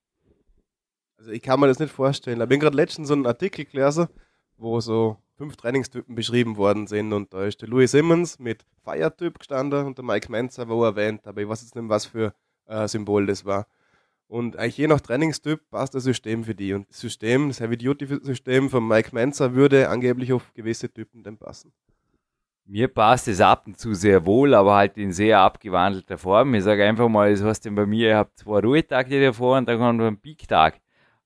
[1.17, 2.41] Also ich kann mir das nicht vorstellen.
[2.41, 4.09] Ich bin gerade letztens so einen Artikel gelesen,
[4.57, 9.38] wo so fünf Trainingstypen beschrieben worden sind und da ist der Louis Simmons mit Feiertyp
[9.38, 12.35] gestanden und der Mike Menzer war erwähnt, aber ich weiß jetzt nicht, was für
[12.66, 13.66] äh, Symbol das war.
[14.27, 16.74] Und eigentlich je nach Trainingstyp passt das System für die.
[16.74, 21.72] Und das System, das Heavy-Duty-System von Mike Menzer würde angeblich auf gewisse Typen dann passen.
[22.66, 26.55] Mir passt es ab und zu sehr wohl, aber halt in sehr abgewandelter Form.
[26.55, 29.66] Ich sage einfach mal, das heißt denn bei mir, ihr habt zwei Ruhetage davor und
[29.66, 30.79] dann kommt ein Peak-Tag.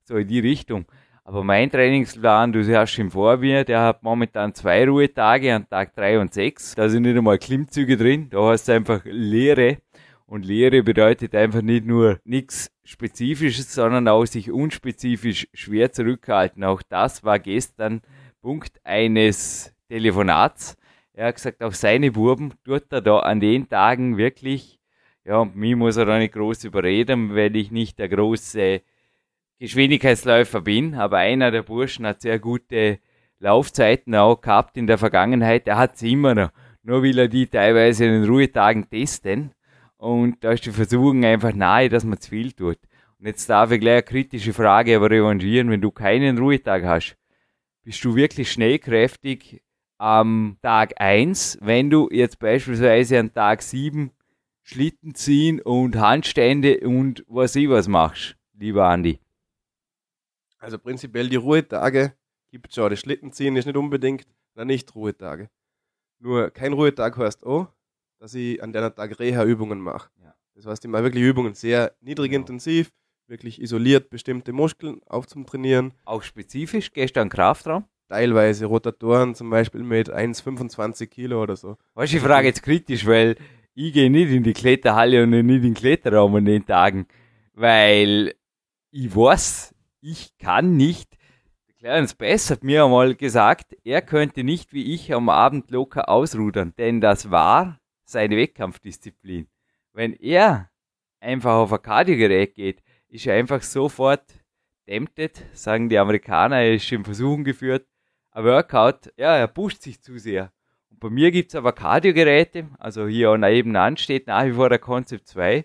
[0.04, 0.86] So in die Richtung.
[1.24, 5.94] Aber mein Trainingsplan, du hast ihn vor mir, der hat momentan zwei Ruhetage an Tag
[5.94, 6.74] drei und sechs.
[6.74, 8.28] Da sind nicht einmal Klimmzüge drin.
[8.28, 9.78] Da hast du einfach Leere.
[10.26, 16.64] Und Leere bedeutet einfach nicht nur nichts Spezifisches, sondern auch sich unspezifisch schwer zurückhalten.
[16.64, 18.02] Auch das war gestern
[18.40, 20.76] Punkt eines Telefonats.
[21.12, 24.80] Er hat gesagt, auch seine Buben tut er da an den Tagen wirklich,
[25.24, 28.80] ja, mich muss er da nicht groß überreden, weil ich nicht der große
[29.62, 32.98] Geschwindigkeitsläufer bin, aber einer der Burschen hat sehr gute
[33.38, 35.68] Laufzeiten auch gehabt in der Vergangenheit.
[35.68, 36.50] Er hat sie immer noch,
[36.82, 39.52] nur will er die teilweise in den Ruhetagen testen.
[39.98, 42.78] Und da ist die Versuchung einfach nahe, dass man zu viel tut.
[43.20, 47.16] Und jetzt darf ich gleich eine kritische Frage aber revanchieren, wenn du keinen Ruhetag hast.
[47.84, 49.62] Bist du wirklich schnellkräftig
[49.96, 54.10] am Tag 1, wenn du jetzt beispielsweise an Tag 7
[54.64, 59.21] Schlitten ziehen und Handstände und was ich was machst, lieber Andi?
[60.62, 62.12] Also prinzipiell die Ruhetage
[62.50, 62.90] gibt es schon.
[62.90, 65.48] Das Schlittenziehen ist nicht unbedingt na nicht Ruhetage.
[66.20, 67.66] Nur kein Ruhetag heißt auch,
[68.20, 70.10] dass ich an der Tag Reha-Übungen mache.
[70.22, 70.34] Ja.
[70.54, 72.42] Das heißt, ich mache wirklich Übungen sehr niedrig Genau.
[72.42, 72.92] intensiv,
[73.26, 75.94] wirklich isoliert bestimmte Muskeln aufzutrainieren.
[76.04, 77.86] Auch spezifisch, gehst du an Kraftraum?
[78.08, 81.76] Teilweise Rotatoren zum Beispiel mit 1,25 Kilo oder so.
[81.94, 83.36] Weißt du, ich frage jetzt kritisch, weil
[83.74, 87.06] ich gehe nicht in die Kletterhalle und nicht in den Kletterraum an den Tagen,
[87.54, 88.34] weil
[88.90, 89.71] ich weiß,
[90.02, 91.16] ich kann nicht.
[91.68, 96.08] Der Clarence Bass hat mir einmal gesagt, er könnte nicht wie ich am Abend locker
[96.08, 99.46] ausrudern, denn das war seine Wettkampfdisziplin.
[99.92, 100.70] Wenn er
[101.20, 104.24] einfach auf ein Kardiogerät geht, ist er einfach sofort
[104.86, 107.86] tempted, sagen die Amerikaner, er ist in Versuchung geführt.
[108.32, 110.52] Ein Workout, ja, er pusht sich zu sehr.
[110.90, 115.28] Und bei mir gibt's aber Kardiogeräte, also hier nebenan steht nach wie vor der Concept
[115.28, 115.64] 2.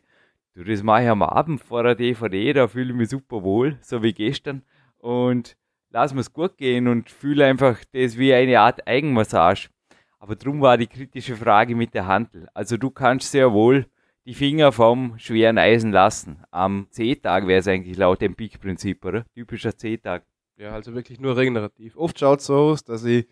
[0.57, 3.77] Du, das mache ich am Abend vor der DVD, da fühle ich mich super wohl,
[3.83, 4.63] so wie gestern.
[4.97, 5.55] Und
[5.91, 9.69] lass mir's gut gehen und fühle einfach das wie eine Art Eigenmassage.
[10.17, 12.47] Aber drum war die kritische Frage mit der Handel.
[12.55, 13.85] Also du kannst sehr wohl
[14.25, 16.43] die Finger vom schweren Eisen lassen.
[16.49, 19.25] Am C-Tag wäre es eigentlich laut dem Peak-Prinzip, oder?
[19.35, 20.25] Typischer C-Tag.
[20.57, 21.95] Ja, also wirklich nur regenerativ.
[21.95, 23.27] Oft schaut es so aus, dass ich,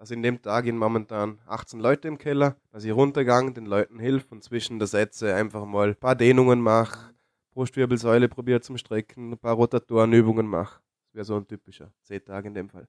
[0.00, 3.98] also in dem Tag sind momentan 18 Leute im Keller, dass ich runtergegangen, den Leuten
[3.98, 7.12] hilf und zwischen der Sätze einfach mal ein paar Dehnungen mache,
[7.52, 10.80] Brustwirbelsäule probiert zum Strecken, ein paar Rotatorenübungen mache.
[11.08, 12.88] Das wäre so ein typischer C-Tag in dem Fall.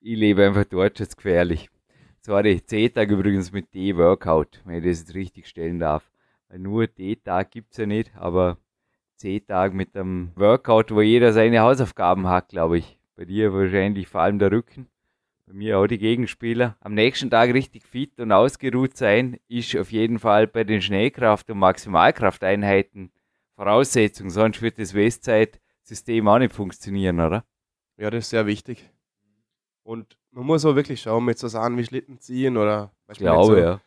[0.00, 1.68] Ich lebe einfach dort, ist gefährlich.
[2.22, 6.10] Sorry, C-Tag übrigens mit D-Workout, wenn ich das jetzt richtig stellen darf.
[6.48, 8.56] Weil nur D-Tag gibt's ja nicht, aber
[9.16, 12.98] C-Tag mit einem Workout, wo jeder seine Hausaufgaben hat, glaube ich.
[13.16, 14.88] Bei dir wahrscheinlich vor allem der Rücken.
[15.48, 16.76] Bei mir auch die Gegenspieler.
[16.80, 21.50] Am nächsten Tag richtig fit und ausgeruht sein, ist auf jeden Fall bei den Schnellkraft-
[21.50, 23.10] und Maximalkrafteinheiten
[23.56, 27.46] Voraussetzung, sonst wird das Westzeit-System auch nicht funktionieren, oder?
[27.96, 28.90] Ja, das ist sehr wichtig.
[29.84, 33.46] Und man muss auch wirklich schauen, mit so Sachen wie Schlitten ziehen oder Ich glaube,
[33.46, 33.80] so, ja.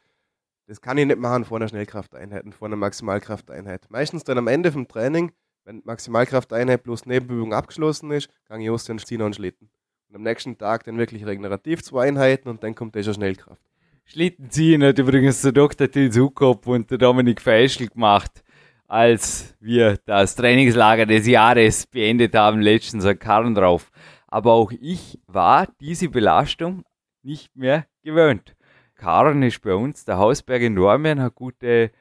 [0.66, 3.90] Das kann ich nicht machen vor einer Schnellkrafteinheit und vor einer Maximalkrafteinheit.
[3.92, 5.32] Meistens dann am Ende vom Training,
[5.64, 9.70] wenn Maximalkrafteinheit plus Nebenübung abgeschlossen ist, kann ich aus und ziehe noch einen Schlitten.
[10.12, 13.62] Und am nächsten Tag dann wirklich regenerativ zwei Einheiten und dann kommt eh schon Schnellkraft.
[14.04, 15.90] Schlittenziehen hat übrigens der Dr.
[15.90, 18.44] Till Sukop und der Dominik Feischl gemacht,
[18.90, 23.90] als wir das Trainingslager des Jahres beendet haben, letztens an Karren drauf.
[24.28, 26.84] Aber auch ich war diese Belastung
[27.24, 28.58] nicht mehr gewöhnt.
[28.96, 31.92] Karren ist bei uns der Hausberg in Dormien, hat gute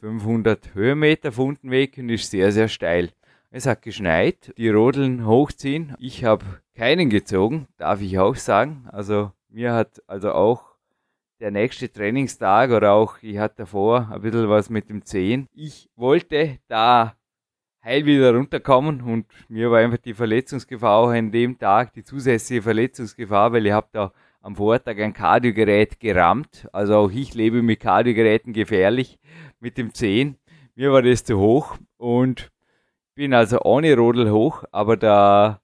[0.00, 3.08] 500 Höhenmeter auf unten Weg und ist sehr, sehr steil.
[3.50, 5.94] Es hat geschneit, die Rodeln hochziehen.
[5.98, 6.44] Ich habe
[6.74, 8.88] keinen gezogen, darf ich auch sagen.
[8.90, 10.74] Also mir hat also auch
[11.40, 15.46] der nächste Trainingstag oder auch, ich hatte davor ein bisschen was mit dem Zehen.
[15.52, 17.14] Ich wollte da
[17.82, 22.62] heil wieder runterkommen und mir war einfach die Verletzungsgefahr auch an dem Tag, die zusätzliche
[22.62, 26.68] Verletzungsgefahr, weil ich habe da am Vortag ein Kardiogerät gerammt.
[26.72, 29.18] Also auch ich lebe mit Kardiogeräten gefährlich
[29.60, 30.36] mit dem Zehen.
[30.74, 32.50] Mir war das zu hoch und
[33.14, 35.60] bin also ohne Rodel hoch, aber der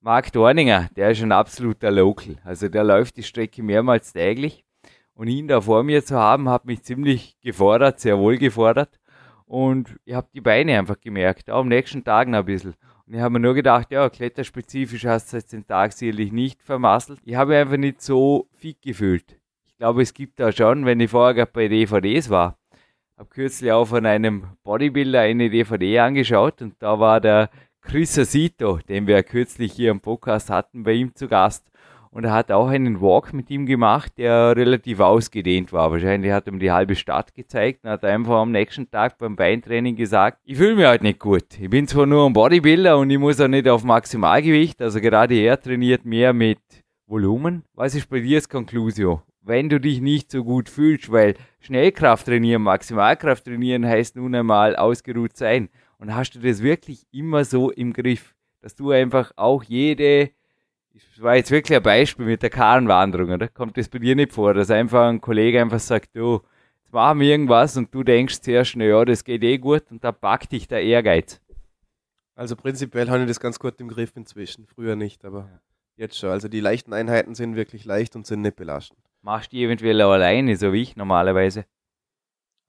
[0.00, 2.36] Marc Dorninger, der ist ein absoluter Local.
[2.44, 4.64] Also der läuft die Strecke mehrmals täglich.
[5.14, 9.00] Und ihn da vor mir zu haben, hat mich ziemlich gefordert, sehr wohl gefordert.
[9.44, 12.74] Und ich habe die Beine einfach gemerkt, auch am nächsten Tag noch ein bisschen.
[13.06, 16.62] Und ich habe mir nur gedacht, ja, kletterspezifisch hast du jetzt den Tag sicherlich nicht
[16.62, 17.18] vermasselt.
[17.24, 19.36] Ich habe einfach nicht so fit gefühlt.
[19.66, 22.56] Ich glaube, es gibt da schon, wenn ich vorher gerade bei DVDs war,
[23.16, 27.50] habe kürzlich auch von einem Bodybuilder eine DVD angeschaut und da war der
[27.90, 31.70] Chris Asito, den wir kürzlich hier im Podcast hatten, bei ihm zu Gast.
[32.10, 35.90] Und er hat auch einen Walk mit ihm gemacht, der relativ ausgedehnt war.
[35.90, 39.36] Wahrscheinlich hat er ihm die halbe Stadt gezeigt und hat einfach am nächsten Tag beim
[39.36, 41.58] Beintraining gesagt, ich fühle mich halt nicht gut.
[41.58, 45.36] Ich bin zwar nur ein Bodybuilder und ich muss auch nicht auf Maximalgewicht, also gerade
[45.36, 46.60] er trainiert mehr mit
[47.06, 47.64] Volumen.
[47.72, 49.22] Was ist bei dir das Conclusio?
[49.40, 54.76] Wenn du dich nicht so gut fühlst, weil Schnellkraft trainieren, Maximalkraft trainieren heißt nun einmal
[54.76, 55.70] ausgeruht sein.
[55.98, 60.30] Und hast du das wirklich immer so im Griff, dass du einfach auch jede
[60.98, 63.48] das war jetzt wirklich ein Beispiel mit der Karrenwanderung, oder?
[63.48, 66.40] Kommt das bei dir nicht vor, dass einfach ein Kollege einfach sagt, du,
[66.82, 70.12] jetzt machen wir irgendwas und du denkst zuerst, ja, das geht eh gut und da
[70.12, 71.40] packt dich der Ehrgeiz.
[72.34, 74.66] Also prinzipiell habe ich das ganz gut im Griff inzwischen.
[74.66, 75.60] Früher nicht, aber
[75.96, 76.30] jetzt schon.
[76.30, 79.00] Also die leichten Einheiten sind wirklich leicht und sind nicht belastend.
[79.22, 81.64] Machst du die eventuell auch alleine, so wie ich normalerweise?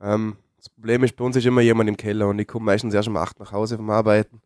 [0.01, 2.93] Ähm, das Problem ist, bei uns ist immer jemand im Keller und ich komme meistens
[2.93, 4.41] erst um 8 nach Hause vom Arbeiten.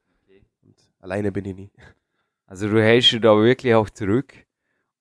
[0.62, 1.72] Und alleine bin ich nie.
[2.46, 4.34] Also du hältst dich da wirklich auch zurück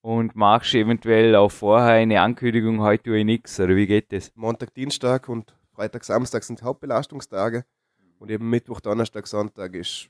[0.00, 4.32] und machst eventuell auch vorher eine Ankündigung, heute tue ich nichts, oder wie geht das?
[4.34, 7.64] Montag, Dienstag und Freitag, Samstag sind Hauptbelastungstage.
[8.18, 10.08] Und eben Mittwoch, Donnerstag, Sonntag ist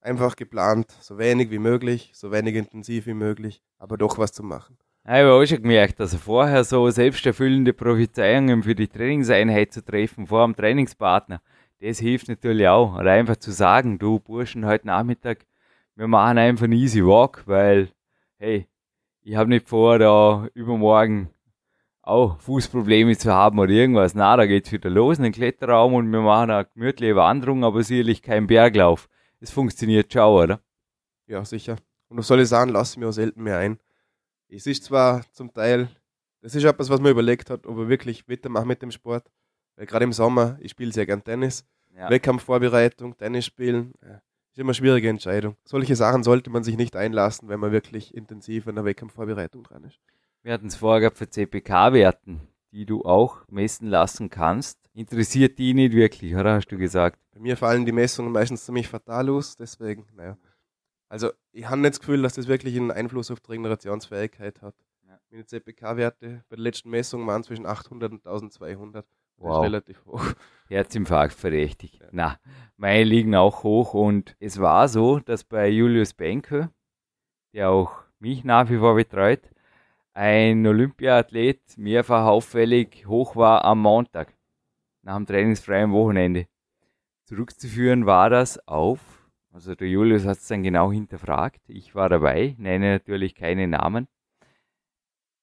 [0.00, 4.42] einfach geplant, so wenig wie möglich, so wenig intensiv wie möglich, aber doch was zu
[4.42, 4.78] machen.
[5.08, 10.26] Ich habe auch schon gemerkt, also vorher so selbsterfüllende Prophezeiungen für die Trainingseinheit zu treffen
[10.26, 11.40] vor dem Trainingspartner,
[11.80, 12.98] das hilft natürlich auch.
[12.98, 15.46] Oder einfach zu sagen, du Burschen, heute Nachmittag,
[15.94, 17.90] wir machen einfach einen easy walk, weil,
[18.38, 18.66] hey,
[19.22, 21.30] ich habe nicht vor, da übermorgen
[22.02, 24.14] auch Fußprobleme zu haben oder irgendwas.
[24.14, 27.82] Na, da geht's wieder los in den Kletterraum und wir machen eine gemütliche Wanderung, aber
[27.84, 29.08] sicherlich kein Berglauf.
[29.40, 30.60] Es funktioniert schon, oder?
[31.26, 31.76] Ja, sicher.
[32.08, 33.78] Und auf solche Sachen lasse ich mir auch selten mehr ein.
[34.48, 35.88] Es ist zwar zum Teil,
[36.40, 39.30] das ist etwas, was man überlegt hat, ob er wirklich weitermacht mit dem Sport.
[39.76, 41.64] Weil gerade im Sommer, ich spiele sehr gern Tennis.
[41.94, 42.10] Ja.
[42.10, 43.92] Wettkampfvorbereitung, Tennis spielen,
[44.50, 45.56] ist immer eine schwierige Entscheidung.
[45.64, 49.84] Solche Sachen sollte man sich nicht einlassen, wenn man wirklich intensiv an der Wettkampfvorbereitung dran
[49.84, 49.98] ist.
[50.42, 52.40] Wir hatten es vorher gehabt für CPK-Werten,
[52.70, 54.78] die du auch messen lassen kannst.
[54.94, 57.18] Interessiert die nicht wirklich, oder hast du gesagt?
[57.32, 60.38] Bei mir fallen die Messungen meistens ziemlich fatal aus, deswegen, naja.
[61.08, 64.74] Also, ich habe nicht das Gefühl, dass das wirklich einen Einfluss auf die Regenerationsfähigkeit hat.
[65.06, 65.18] Ja.
[65.30, 69.04] Meine CPK-Werte bei der letzten Messung waren zwischen 800 und 1200.
[69.04, 69.58] Das Wow.
[69.58, 70.24] ist relativ hoch.
[70.68, 72.00] Herzinfarkt verdächtig.
[72.10, 72.40] Na,
[72.78, 76.70] meine liegen auch hoch und es war so, dass bei Julius Benke,
[77.52, 79.42] der auch mich nach wie vor betreut,
[80.14, 84.32] ein Olympiaathlet mehrfach auffällig hoch war am Montag,
[85.02, 86.46] nach dem trainingsfreien Wochenende.
[87.24, 89.15] Zurückzuführen war das auf,
[89.56, 94.06] also der Julius hat es dann genau hinterfragt, ich war dabei, nenne natürlich keine Namen.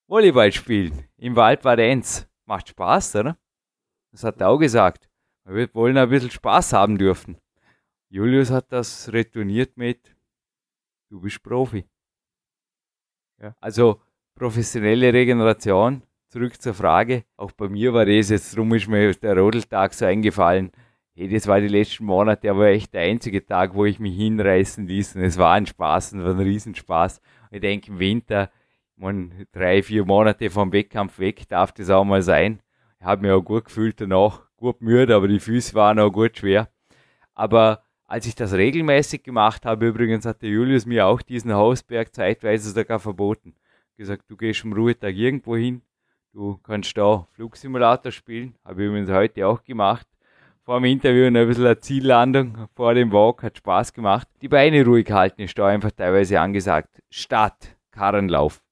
[0.08, 2.30] Volleyball spielen im Wald Varenz.
[2.46, 3.40] Macht Spaß, oder?
[4.12, 5.10] Das hat er auch gesagt.
[5.46, 7.38] Wir wollen ein bisschen Spaß haben dürfen.
[8.10, 10.16] Julius hat das retourniert mit,
[11.10, 11.84] du bist Profi.
[13.42, 13.56] Ja.
[13.62, 14.00] Also
[14.36, 17.26] professionelle Regeneration, zurück zur Frage.
[17.36, 20.72] Auch bei mir war das jetzt, darum ist mir der Rodeltag so eingefallen.
[21.16, 24.88] Hey, das war die letzten Monate, aber echt der einzige Tag, wo ich mich hinreißen
[24.88, 25.16] ließ.
[25.16, 27.20] Und es war ein Spaß, und war ein Riesenspaß.
[27.52, 28.50] Und ich denke, im Winter,
[28.96, 32.62] man, drei, vier Monate vom Wettkampf weg, darf das auch mal sein.
[33.00, 36.36] Ich habe mich auch gut gefühlt danach, gut müde, aber die Füße waren auch gut
[36.36, 36.68] schwer.
[37.36, 42.12] Aber als ich das regelmäßig gemacht habe, übrigens hat der Julius mir auch diesen Hausberg
[42.12, 43.54] zeitweise sogar verboten.
[43.98, 45.84] Gesagt, du gehst am Ruhetag irgendwo hin,
[46.32, 50.08] du kannst da Flugsimulator spielen, habe ich übrigens heute auch gemacht.
[50.66, 54.30] Vor dem Interview noch ein bisschen eine Ziellandung vor dem Walk, hat Spaß gemacht.
[54.42, 57.04] Die Beine ruhig halten ist da einfach teilweise angesagt.
[57.10, 58.64] Statt Karrenlauf.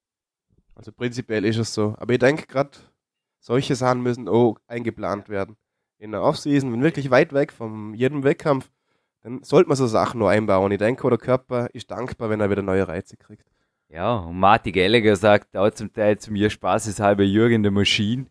[0.74, 1.94] Also prinzipiell ist es so.
[1.98, 2.72] Aber ich denke gerade,
[3.40, 5.58] solche Sachen müssen auch eingeplant werden.
[5.98, 8.72] In der Offseason, wenn wirklich weit weg von jedem Wettkampf,
[9.22, 10.72] dann sollte man so Sachen nur einbauen.
[10.72, 13.46] Ich denke, der Körper ist dankbar, wenn er wieder neue Reize kriegt.
[13.90, 18.28] Ja, und Marty Gallagher sagt auch zum Teil zu mir spaßeshalber Jürgen der Maschine,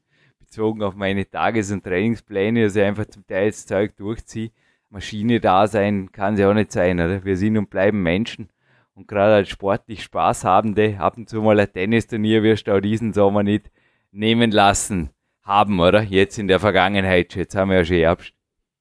[0.50, 4.50] bezogen auf meine Tages- und Trainingspläne, dass ich einfach zum Teil das Zeug durchziehe.
[4.88, 7.24] Maschine da sein kann sie auch nicht sein, oder?
[7.24, 8.50] Wir sind und bleiben Menschen.
[8.94, 13.12] Und gerade als sportlich Spaßhabende, ab und zu mal ein Tennisturnier wirst du auch diesen
[13.12, 13.70] Sommer nicht
[14.10, 15.10] nehmen lassen
[15.42, 16.02] haben, oder?
[16.02, 18.34] Jetzt in der Vergangenheit, jetzt haben wir ja schon Herbst.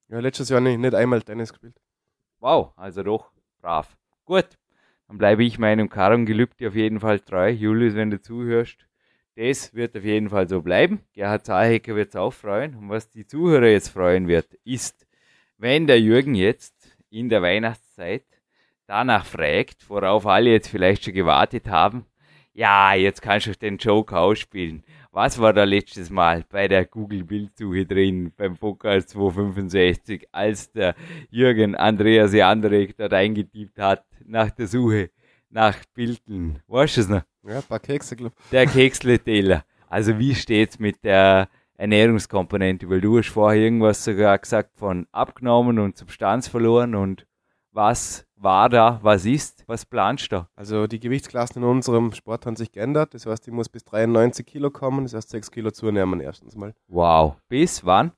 [0.09, 1.75] Ja, letztes Jahr nicht, nicht einmal Tennis gespielt.
[2.39, 3.95] Wow, also doch, brav.
[4.25, 4.47] Gut,
[5.07, 7.49] dann bleibe ich meinem Karrengelübde auf jeden Fall treu.
[7.49, 8.88] Julius, wenn du zuhörst,
[9.39, 10.99] das wird auf jeden Fall so bleiben.
[11.13, 12.75] Gerhard Zahecker wird es auch freuen.
[12.75, 15.07] Und was die Zuhörer jetzt freuen wird, ist,
[15.57, 16.75] wenn der Jürgen jetzt
[17.09, 18.25] in der Weihnachtszeit
[18.85, 22.05] danach fragt, worauf alle jetzt vielleicht schon gewartet haben,
[22.51, 24.83] ja, jetzt kannst du den Joke ausspielen.
[25.13, 30.95] Was war da letztes Mal bei der Google-Bildsuche drin, beim Podcast 265, als der
[31.29, 35.11] Jürgen Andreas Jandrek dort eingetippt hat nach der Suche
[35.49, 36.61] nach Bilden?
[36.67, 37.23] Weißt du es noch?
[37.43, 39.65] Ja, ein paar Kekse, glaub Der Keksle-Teller.
[39.87, 42.89] Also wie steht's mit der Ernährungskomponente?
[42.89, 47.25] Weil du hast vorher irgendwas sogar gesagt von abgenommen und Substanz verloren und
[47.71, 50.47] was war da, was ist, was planst du?
[50.55, 53.13] Also die Gewichtsklassen in unserem Sport haben sich geändert.
[53.13, 55.03] Das heißt, ich muss bis 93 Kilo kommen.
[55.03, 56.73] Das heißt, 6 Kilo zunehmen erstens mal.
[56.87, 57.35] Wow.
[57.47, 58.11] Bis wann?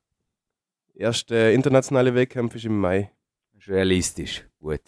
[0.94, 3.12] Erste internationale Wettkampf ist im Mai.
[3.58, 4.46] Ist realistisch.
[4.60, 4.82] Gut.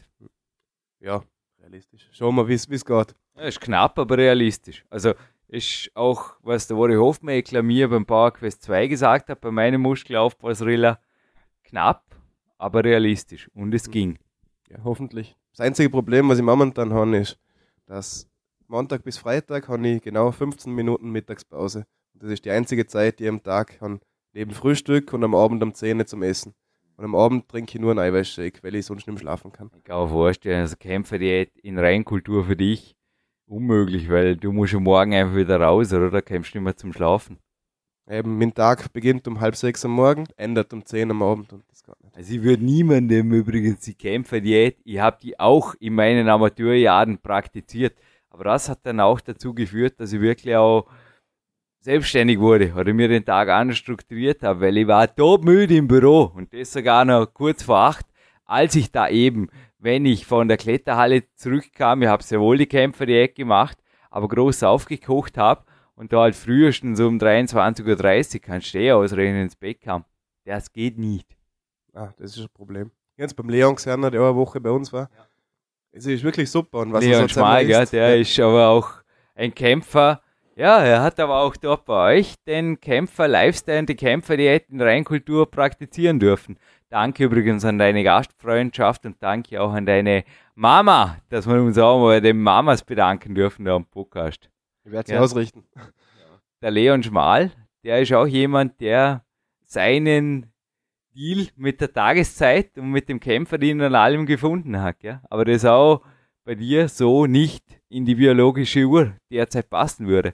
[1.00, 1.24] Ja,
[1.74, 2.08] realistisch.
[2.12, 3.16] Schauen wir, wie es geht.
[3.36, 4.86] Ja, ist knapp, aber realistisch.
[4.90, 5.14] Also
[5.48, 9.82] ist auch, was der Wori Hofmeckler mir beim Power Quest 2 gesagt hat, bei meinem
[9.82, 11.00] Muskelaufbausriller,
[11.64, 12.04] knapp,
[12.58, 13.50] aber realistisch.
[13.54, 14.20] Und es ging.
[14.70, 15.36] Ja, hoffentlich.
[15.52, 17.40] Das einzige Problem, was ich momentan habe, ist,
[17.86, 18.30] dass
[18.68, 21.86] Montag bis Freitag habe ich genau 15 Minuten Mittagspause.
[22.14, 24.00] Das ist die einzige Zeit, die ich am Tag habe,
[24.34, 26.54] neben Frühstück und am Abend um 10 Uhr zum Essen.
[26.96, 29.72] Und am Abend trinke ich nur einen Eiweißshake, weil ich sonst nicht mehr schlafen kann.
[29.78, 32.96] Ich kann mir vorstellen, also Kämpferdiät in Reinkultur für dich
[33.46, 36.10] unmöglich, weil du musst am Morgen einfach wieder raus, oder?
[36.10, 37.40] Da kämpfst du nicht mehr zum Schlafen.
[38.10, 41.64] Eben, mein Tag beginnt um halb sechs am Morgen, endet um 10 am Abend und
[41.70, 42.16] das geht nicht.
[42.18, 47.96] Also ich würde niemandem übrigens die Kämpferdiät, ich habe die auch in meinen Amateurjahren praktiziert,
[48.30, 50.88] Aber das hat dann auch dazu geführt, dass ich wirklich auch
[51.84, 55.10] selbstständig wurde oder mir den Tag anders strukturiert habe, weil ich war
[55.42, 58.06] müde im Büro und das sogar noch kurz vor acht,
[58.46, 62.68] als ich da eben, wenn ich von der Kletterhalle zurückkam, ich habe sehr wohl die
[62.68, 63.78] Kämpfer die Ecke gemacht,
[64.10, 65.66] aber groß aufgekocht habe
[65.96, 70.06] und da halt frühestens um 23.30 Uhr kannst du eh ausrechnen ins Bett kam.
[70.46, 71.36] Das geht nicht.
[71.94, 72.92] Ah, das ist ein Problem.
[73.18, 75.10] Jetzt beim Leon gesehen, der eine Woche bei uns war.
[75.16, 75.28] Ja.
[75.92, 76.80] Es ist wirklich super.
[76.80, 78.22] Und was Leon Schmal, ja, der ja.
[78.22, 78.90] ist aber auch
[79.36, 80.22] ein Kämpfer,
[80.56, 84.82] ja, er hat aber auch dort bei euch den Kämpfer Lifestyle, die Kämpfer die in
[84.82, 86.58] Reinkultur praktizieren dürfen.
[86.90, 90.24] Danke übrigens an deine Gastfreundschaft und danke auch an deine
[90.54, 94.50] Mama, dass wir uns auch mal den Mamas bedanken dürfen da am Podcast.
[94.86, 95.22] Ich werde sie ja.
[95.22, 95.64] ausrichten.
[96.62, 97.52] Der Leon Schmal,
[97.84, 99.26] der ist auch jemand, der
[99.64, 100.54] seinen
[101.16, 105.04] Deal mit der Tageszeit und mit dem Kämpferin und allem gefunden hat.
[105.04, 105.22] Ja?
[105.30, 106.04] Aber das auch
[106.44, 110.34] bei dir so nicht in die biologische Uhr derzeit passen würde.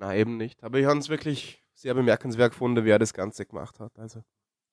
[0.00, 0.64] Na, eben nicht.
[0.64, 3.98] Aber ich habe es wirklich sehr bemerkenswert gefunden, wie er das Ganze gemacht hat.
[3.98, 4.24] Also,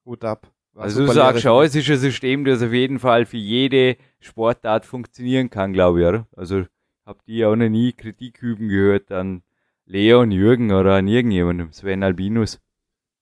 [0.05, 0.49] Hut ab.
[0.71, 3.97] War also du sagst schon, es ist ein System, das auf jeden Fall für jede
[4.19, 6.27] Sportart funktionieren kann, glaube ich, oder?
[6.35, 6.65] Also
[7.05, 9.43] habt ihr auch noch nie Kritik üben gehört an
[9.85, 12.61] Leon, Jürgen oder an irgendjemandem, Sven Albinus?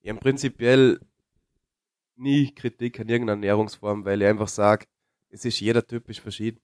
[0.02, 1.00] Ja, im prinzipiell
[2.18, 4.86] nie Kritik an irgendeiner Ernährungsform, weil ich einfach sage,
[5.30, 6.60] es ist jeder typisch verschieden.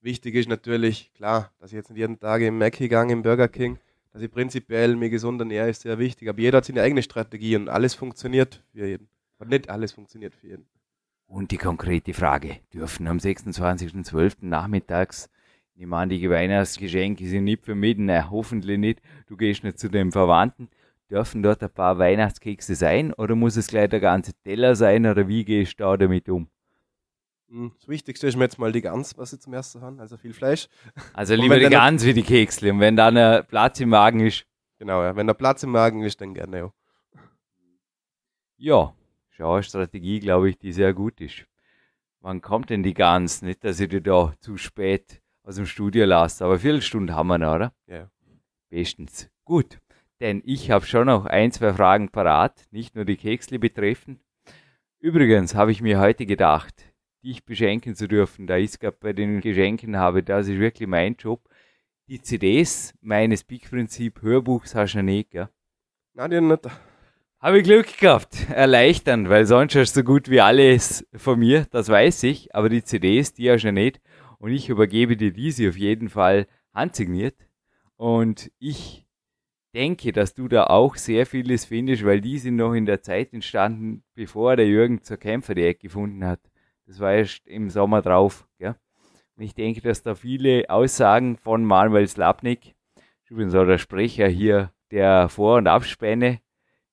[0.00, 3.48] Wichtig ist natürlich, klar, dass ich jetzt nicht jeden Tag im Mac gegangen, im Burger
[3.48, 3.78] King,
[4.14, 6.28] dass ich prinzipiell mir gesund ernähre, ist sehr wichtig.
[6.28, 9.08] Aber jeder hat seine eigene Strategie und alles funktioniert für jeden.
[9.38, 10.66] Und nicht alles funktioniert für jeden.
[11.26, 14.36] Und die konkrete Frage, dürfen am 26.12.
[14.42, 15.28] nachmittags,
[15.74, 20.12] ich an, die Weihnachtsgeschenke sind nicht mich, nein, hoffentlich nicht, du gehst nicht zu den
[20.12, 20.68] Verwandten,
[21.10, 25.26] dürfen dort ein paar Weihnachtskekse sein oder muss es gleich der ganze Teller sein oder
[25.26, 26.48] wie gehst du da damit um?
[27.48, 30.16] Hm, das Wichtigste ist mir jetzt mal die Gans, was sie zum ersten haben, also
[30.16, 30.68] viel Fleisch.
[31.12, 32.72] Also lieber die Gans wie die Keksle.
[32.72, 34.46] Und wenn dann ein Platz im Magen ist.
[34.78, 35.14] Genau, ja.
[35.14, 36.72] Wenn der Platz im Magen ist, dann gerne ja.
[38.56, 38.94] Ja,
[39.30, 41.46] schau, Strategie, glaube ich, die sehr gut ist.
[42.20, 43.42] Wann kommt denn die Gans?
[43.42, 47.38] Nicht, dass ich die da zu spät aus dem Studio lasse, aber Viertelstunde haben wir
[47.38, 47.74] noch, oder?
[47.86, 48.10] Ja.
[48.70, 49.28] Bestens.
[49.44, 49.78] Gut.
[50.20, 54.20] Denn ich habe schon noch ein, zwei Fragen parat, nicht nur die Keksli betreffen.
[55.00, 56.93] Übrigens habe ich mir heute gedacht,
[57.24, 58.46] dich beschenken zu dürfen.
[58.46, 61.48] Da ist gerade bei den Geschenken habe, das ist wirklich mein Job.
[62.06, 65.48] Die CDs meines Big-Prinzip Hörbuchs hast du nicht, gell?
[66.12, 66.68] Nein, die nicht.
[67.40, 68.48] Habe ich Glück gehabt.
[68.50, 72.54] Erleichternd, weil sonst hast du so gut wie alles von mir, das weiß ich.
[72.54, 74.00] Aber die CDs, die hast du nicht.
[74.38, 77.36] Und ich übergebe dir diese auf jeden Fall handsigniert.
[77.96, 79.06] Und ich
[79.74, 83.32] denke, dass du da auch sehr vieles findest, weil die sind noch in der Zeit
[83.32, 86.40] entstanden, bevor der Jürgen zur Kämpfer die Ecke gefunden hat.
[86.86, 88.46] Das war erst im Sommer drauf.
[88.58, 88.74] Gell?
[89.36, 92.74] Und ich denke, dass da viele Aussagen von Manuel Slapnik,
[93.28, 96.40] übrigens auch der Sprecher hier der Vor- und Abspäne,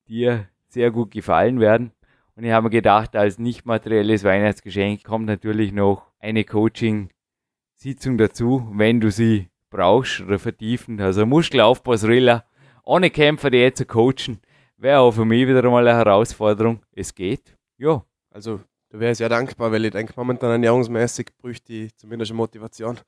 [0.07, 1.91] dir sehr gut gefallen werden.
[2.35, 8.67] Und ich habe mir gedacht, als nicht materielles Weihnachtsgeschenk kommt natürlich noch eine Coaching-Sitzung dazu,
[8.73, 10.99] wenn du sie brauchst oder vertiefen.
[10.99, 12.45] Also Muskelaufbau-Thriller
[12.83, 14.41] ohne Kämpfer, die jetzt zu coachen,
[14.77, 16.81] wäre auch für mich wieder einmal eine Herausforderung.
[16.91, 17.55] Es geht.
[17.77, 18.03] Ja.
[18.31, 18.61] Also
[18.91, 22.99] da wäre ich sehr dankbar, weil ich denke, momentan ernährungsmäßig bräuchte ich zumindest eine Motivation.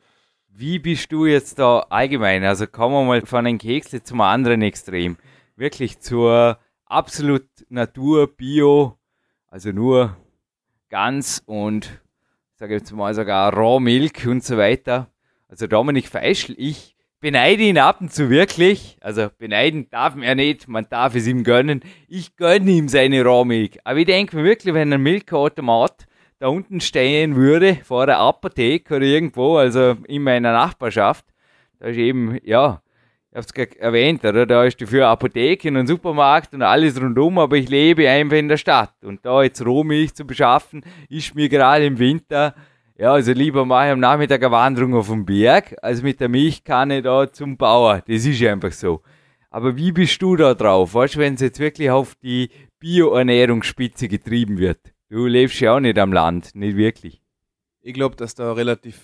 [0.47, 2.45] Wie bist du jetzt da allgemein?
[2.45, 5.17] Also kommen wir mal von einem Keksle zum anderen Extrem.
[5.57, 8.97] Wirklich zur absolut Natur, Bio,
[9.47, 10.15] also nur
[10.89, 12.01] ganz und
[12.55, 15.09] sage jetzt mal sogar Raw Milk und so weiter.
[15.49, 16.92] Also Dominik Feischl, ich
[17.23, 18.97] beneide ihn ab und zu wirklich.
[18.99, 21.81] Also beneiden darf er nicht, man darf es ihm gönnen.
[22.09, 23.79] Ich gönne ihm seine Rohmilch.
[23.85, 26.05] Aber ich denke mir wirklich, wenn ein Milchautomat
[26.39, 31.25] da unten stehen würde, vor der Apotheke oder irgendwo, also in meiner Nachbarschaft,
[31.79, 32.81] da ist eben, ja,
[33.31, 34.45] ich hab's es erwähnt, oder?
[34.45, 38.57] Da ist dafür Apotheke und Supermarkt und alles rundum, aber ich lebe einfach in der
[38.57, 38.95] Stadt.
[39.01, 42.53] Und da jetzt Rohmilch zu beschaffen, ist mir gerade im Winter
[43.03, 46.29] ja, also lieber mache ich am Nachmittag eine Wanderung auf dem Berg, als mit der
[46.29, 48.01] Milchkanne da zum Bauer.
[48.07, 49.01] Das ist einfach so.
[49.49, 50.93] Aber wie bist du da drauf?
[50.93, 52.49] Weißt du, wenn es jetzt wirklich auf die
[52.79, 54.93] Bioernährungsspitze getrieben wird?
[55.09, 57.21] Du lebst ja auch nicht am Land, nicht wirklich.
[57.81, 59.01] Ich glaube, dass da relativ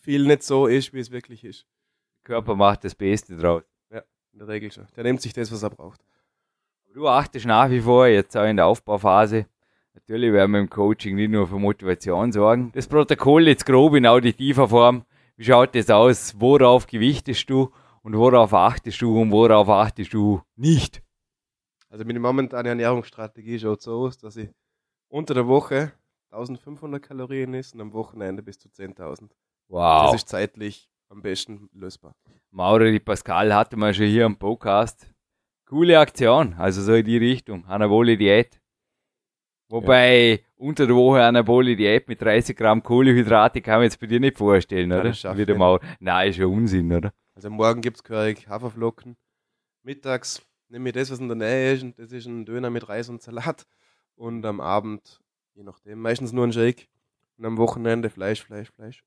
[0.00, 1.66] viel nicht so ist, wie es wirklich ist.
[2.20, 3.64] Der Körper macht das Beste draus.
[3.92, 4.00] Ja,
[4.32, 4.86] in der Regel schon.
[4.96, 6.00] Der nimmt sich das, was er braucht.
[6.94, 9.44] Du achtest nach wie vor, jetzt auch in der Aufbauphase,
[9.94, 12.70] Natürlich werden wir im Coaching nicht nur für Motivation sorgen.
[12.72, 15.04] Das Protokoll jetzt grob in auditiver Form.
[15.36, 16.34] Wie schaut das aus?
[16.38, 17.70] Worauf gewichtest du
[18.02, 21.02] und worauf achtest du und worauf achtest du nicht?
[21.88, 24.48] Also meine momentane Ernährungsstrategie schaut so aus, dass ich
[25.08, 25.92] unter der Woche
[26.30, 29.30] 1500 Kalorien esse und am Wochenende bis zu 10.000.
[29.68, 30.12] Wow.
[30.12, 32.14] Das ist zeitlich am besten lösbar.
[32.50, 35.12] Mauro Di Pascal hatte man schon hier am Podcast.
[35.66, 37.64] Coole Aktion, also so in die Richtung.
[37.66, 38.59] Anabole Diät.
[39.70, 40.38] Wobei ja.
[40.56, 44.36] unter der Woche Anabole Diät mit 30 Gramm Kohlenhydrate kann man jetzt bei dir nicht
[44.36, 45.12] vorstellen, oder?
[45.12, 45.78] Ja, Wie der Mauro.
[46.00, 47.12] Nein, ist ja Unsinn, oder?
[47.36, 49.16] Also morgen gibt es gehörig Haferflocken.
[49.84, 52.88] Mittags nehme ich das, was in der Nähe ist, und das ist ein Döner mit
[52.88, 53.64] Reis und Salat.
[54.16, 55.20] Und am Abend,
[55.54, 56.88] je nachdem, meistens nur ein Shake.
[57.38, 59.04] Und am Wochenende Fleisch, Fleisch, Fleisch.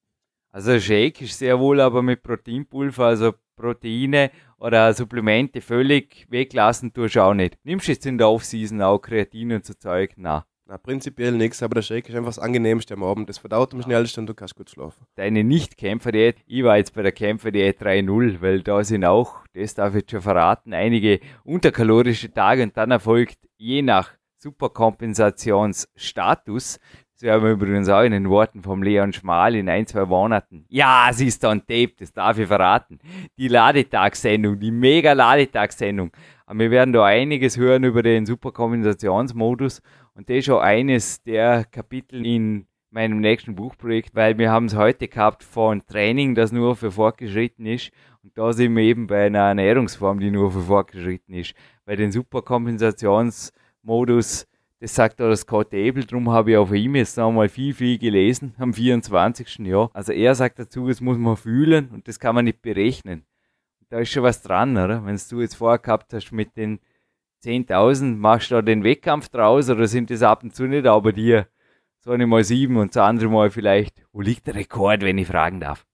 [0.49, 6.93] Also ein Shake ist sehr wohl aber mit Proteinpulver, also Proteine oder Supplemente völlig weglassen
[6.93, 7.57] tust du auch nicht.
[7.64, 10.14] Nimmst du jetzt in der Offseason auch Kreatin und so Zeug?
[10.16, 10.43] Nein.
[10.66, 13.28] Na, prinzipiell nichts, aber der Shake ist einfach das Angenehmste am Abend.
[13.28, 15.05] Das verdaut am schnellsten und du kannst gut schlafen.
[15.16, 19.89] Deine Nicht-Kämpfer-Diät, ich war jetzt bei der Kämpfer-Diät 3.0, weil da sind auch, das darf
[19.89, 26.80] ich jetzt schon verraten, einige unterkalorische Tage und dann erfolgt je nach Superkompensationsstatus.
[27.11, 30.64] Das werden wir übrigens auch in den Worten vom Leon Schmal in ein, zwei Monaten.
[30.70, 32.99] Ja, sie ist on tape, das darf ich verraten.
[33.38, 36.11] Die Ladetagssendung, die mega Ladetagssendung.
[36.45, 39.82] Aber wir werden da einiges hören über den Superkompensationsmodus
[40.16, 44.76] und das ist schon eines der Kapitel in meinem nächsten Buchprojekt, weil wir haben es
[44.76, 47.91] heute gehabt von Training, das nur für fortgeschritten ist.
[48.22, 51.55] Und da sind wir eben bei einer Ernährungsform, die nur für fortgeschritten ist.
[51.86, 53.51] Bei den Superkompensations-
[53.84, 54.47] Modus.
[54.80, 57.97] Das sagt auch das Scott Abel, darum habe ich auf ihm jetzt nochmal viel, viel
[57.97, 59.59] gelesen am 24.
[59.59, 59.89] Jahr.
[59.93, 63.26] Also er sagt dazu, das muss man fühlen und das kann man nicht berechnen.
[63.89, 65.05] Da ist schon was dran, oder?
[65.05, 66.80] Wenn du jetzt vorher gehabt hast mit den
[67.44, 71.12] 10.000, machst du da den Wettkampf draus oder sind das ab und zu nicht, aber
[71.12, 71.48] dir
[72.00, 75.28] so eine mal sieben und so andere mal vielleicht, wo liegt der Rekord, wenn ich
[75.28, 75.86] fragen darf?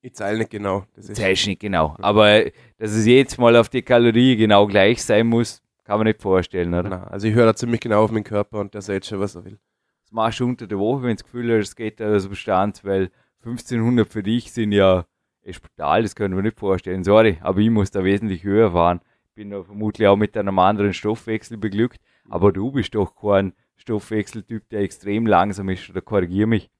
[0.00, 0.84] Ich zahle nicht genau.
[0.94, 1.96] Das ist Zahlst nicht genau.
[2.00, 2.44] Aber
[2.78, 6.74] dass es jetzt mal auf die Kalorie genau gleich sein muss, kann man nicht vorstellen,
[6.74, 6.88] oder?
[6.88, 9.36] Nein, also ich höre da ziemlich genau auf meinen Körper und der sagt schon, was
[9.36, 9.58] er will.
[10.04, 12.84] Das machst du unter der Woche, wenn das Gefühl hast, es geht da aus Bestand,
[12.84, 13.10] weil
[13.44, 15.04] 1500 für dich sind ja
[15.42, 17.04] echt brutal, das können wir nicht vorstellen.
[17.04, 19.00] Sorry, aber ich muss da wesentlich höher fahren.
[19.34, 24.68] Bin da vermutlich auch mit einem anderen Stoffwechsel beglückt, aber du bist doch kein Stoffwechseltyp,
[24.68, 26.70] der extrem langsam ist, oder korrigier mich.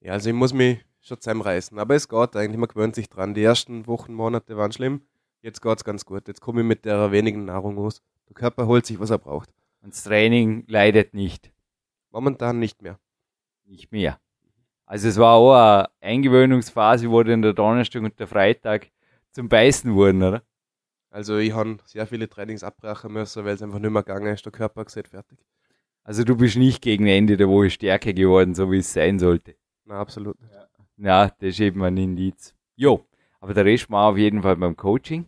[0.00, 3.34] Ja, also ich muss mich schon zusammenreißen, aber es geht eigentlich, man gewöhnt sich dran.
[3.34, 5.02] Die ersten Wochen, Monate waren schlimm
[5.42, 6.28] jetzt geht es ganz gut.
[6.28, 8.02] Jetzt komme ich mit der wenigen Nahrung aus.
[8.28, 9.50] Der Körper holt sich, was er braucht.
[9.82, 11.52] Und das Training leidet nicht.
[12.10, 12.98] Momentan nicht mehr.
[13.64, 14.18] Nicht mehr.
[14.86, 18.88] Also es war auch eine Eingewöhnungsphase, wo dann der Donnerstag und der Freitag
[19.32, 20.42] zum Beißen wurden, oder?
[21.10, 24.44] Also ich habe sehr viele Trainings abbrechen müssen, weil es einfach nicht mehr gegangen ist.
[24.44, 25.38] Der Körper hat gesagt, fertig.
[26.02, 29.56] Also du bist nicht gegen Ende der Woche stärker geworden, so wie es sein sollte.
[29.84, 30.52] Na, absolut nicht.
[30.52, 32.54] Ja, ja das ist eben ein Indiz.
[32.76, 33.06] Jo,
[33.40, 35.26] aber der Rest war auf jeden Fall beim Coaching.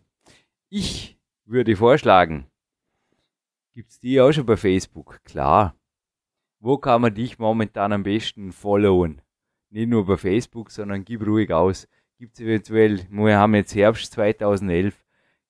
[0.68, 2.47] Ich würde vorschlagen,
[3.72, 5.20] gibt es die auch schon bei Facebook?
[5.24, 5.74] Klar.
[6.61, 9.22] Wo kann man dich momentan am besten followen?
[9.70, 11.89] Nicht nur bei Facebook, sondern gib ruhig aus.
[12.18, 15.03] Gibt es eventuell, wir haben jetzt Herbst 2011,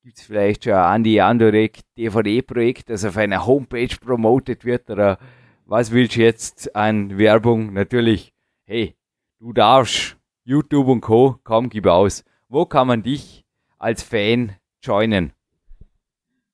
[0.03, 4.89] gibt es vielleicht schon ein Andi Andorek DVD-Projekt, das auf einer Homepage promotet wird?
[4.91, 5.19] Oder
[5.67, 7.73] was willst du jetzt an Werbung?
[7.73, 8.33] Natürlich,
[8.65, 8.97] hey,
[9.39, 11.39] du darfst YouTube und Co.
[11.45, 12.25] Komm, gib aus.
[12.49, 13.45] Wo kann man dich
[13.79, 15.33] als Fan joinen?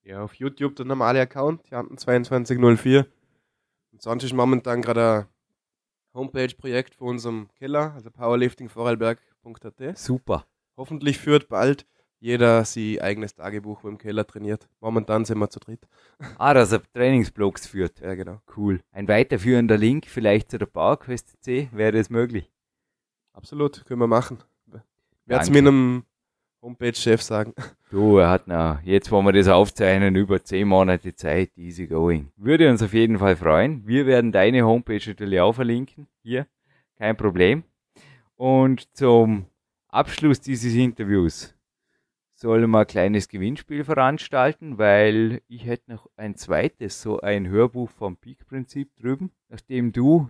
[0.03, 3.05] Ja, auf YouTube der normale Account, Janten2204.
[3.91, 5.27] Und sonst ist momentan gerade
[6.13, 9.97] ein Homepage-Projekt für unserem Keller, also powerliftingvorarlberg.at.
[9.97, 10.45] Super.
[10.77, 11.85] Hoffentlich führt bald
[12.19, 14.67] jeder sein eigenes Tagebuch, im Keller trainiert.
[14.79, 15.87] Momentan sind wir zu dritt.
[16.39, 17.99] Ah, dass er Trainingsblogs führt.
[17.99, 18.41] Ja, genau.
[18.55, 18.81] Cool.
[18.91, 22.51] Ein weiterführender Link vielleicht zu der PowerQuest C, wäre das möglich?
[23.33, 24.39] Absolut, können wir machen.
[25.27, 26.05] Werde es mit einem
[26.61, 27.53] Homepage-Chef sagen.
[27.89, 32.33] Du, er hat noch, jetzt wo wir das aufzeichnen, über zehn Monate Zeit, easy going.
[32.35, 33.87] Würde uns auf jeden Fall freuen.
[33.87, 36.05] Wir werden deine Homepage natürlich auch verlinken.
[36.21, 36.47] Hier,
[36.97, 37.63] kein Problem.
[38.35, 39.45] Und zum
[39.87, 41.55] Abschluss dieses Interviews
[42.37, 47.89] sollen wir ein kleines Gewinnspiel veranstalten, weil ich hätte noch ein zweites, so ein Hörbuch
[47.89, 50.29] vom Peak-Prinzip drüben, nachdem du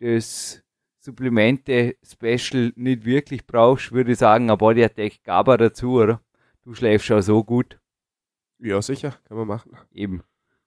[0.00, 0.64] das
[0.98, 6.20] Supplemente Special nicht wirklich brauchst, würde ich sagen, ein Body Attack GABA dazu, oder?
[6.64, 7.78] Du schläfst schon so gut.
[8.58, 9.76] Ja, sicher, kann man machen.
[9.92, 10.22] Eben.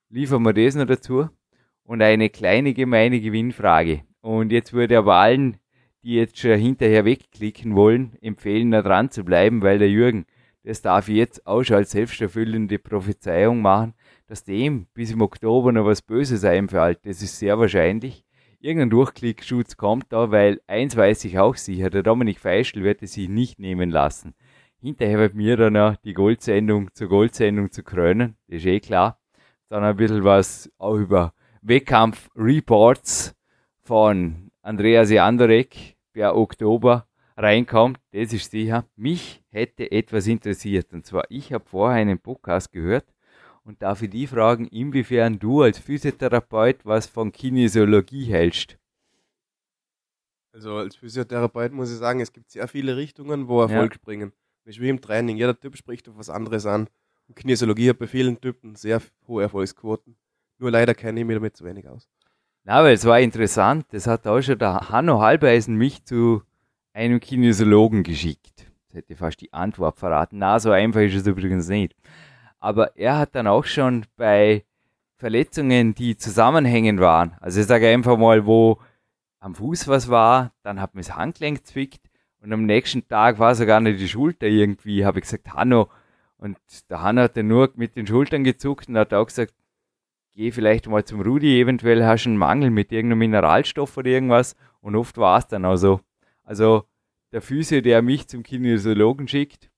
[0.09, 1.27] Liefern wir das noch dazu.
[1.83, 4.03] Und eine kleine gemeine Gewinnfrage.
[4.21, 5.57] Und jetzt würde aber allen,
[6.03, 10.25] die jetzt schon hinterher wegklicken wollen, empfehlen, da dran zu bleiben, weil der Jürgen,
[10.67, 13.93] das darf ich jetzt auch schon als selbsterfüllende Prophezeiung machen,
[14.27, 16.99] dass dem bis im Oktober noch was Böses einfällt.
[17.05, 18.25] Das ist sehr wahrscheinlich
[18.59, 23.13] irgendein Durchklickschutz kommt da, weil eins weiß ich auch sicher, der Dominik Feischl wird es
[23.13, 24.33] sich nicht nehmen lassen.
[24.81, 29.21] Hinterher wird mir dann auch die Goldsendung zur Goldsendung zu krönen, das ist eh klar.
[29.69, 33.35] Dann ein bisschen was auch über Wettkampf-Reports
[33.83, 37.06] von Andreas Jandorek per Oktober
[37.37, 38.85] reinkommt, das ist sicher.
[38.95, 40.93] Mich hätte etwas interessiert.
[40.93, 43.05] Und zwar, ich habe vorher einen Podcast gehört
[43.63, 48.77] und darf ich die fragen, inwiefern du als Physiotherapeut was von Kinesiologie hältst.
[50.53, 53.99] Also als Physiotherapeut muss ich sagen, es gibt sehr viele Richtungen, wo Erfolg ja.
[54.03, 54.33] bringen.
[54.65, 55.37] Das wie im Training.
[55.37, 56.89] Jeder Typ spricht auf was anderes an.
[57.27, 60.17] Und Kinesiologie hat bei vielen Typen sehr hohe Erfolgsquoten.
[60.57, 62.09] Nur leider kenne ich mich damit zu wenig aus.
[62.63, 63.85] Na, aber es war interessant.
[63.91, 66.41] Das hat auch schon der Hanno Halbeisen mich zu
[66.97, 68.71] einem Kinesiologen geschickt.
[68.87, 70.39] Das hätte fast die Antwort verraten.
[70.39, 71.95] Na, so einfach ist es übrigens nicht.
[72.59, 74.65] Aber er hat dann auch schon bei
[75.15, 78.79] Verletzungen, die zusammenhängen waren, also ich sage einfach mal, wo
[79.39, 82.01] am Fuß was war, dann hat mir das Handgelenk zwickt
[82.41, 85.89] und am nächsten Tag war sogar nicht die Schulter irgendwie, habe ich gesagt, Hanno.
[86.37, 86.57] Und
[86.89, 89.53] der Hanno hat dann nur mit den Schultern gezuckt und hat auch gesagt,
[90.33, 94.55] geh vielleicht mal zum Rudi, eventuell hast du einen Mangel mit irgendeinem Mineralstoff oder irgendwas.
[94.81, 95.99] Und oft war es dann auch so.
[96.47, 96.83] Also
[97.31, 99.69] der Physio, der mich zum Kinesiologen schickt,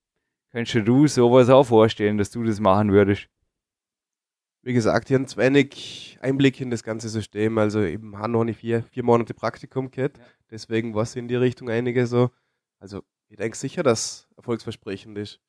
[0.52, 3.30] kannst du sowas auch vorstellen, dass du das machen würdest?
[4.62, 7.58] wie gesagt, ich habe zu wenig Einblick in das ganze System.
[7.58, 10.18] Also eben Hanno habe ich vier, vier Monate Praktikum gehabt.
[10.18, 10.24] Ja.
[10.52, 12.30] Deswegen war es in die Richtung einige so.
[12.80, 15.40] Also ich denke sicher, dass erfolgsversprechend ist.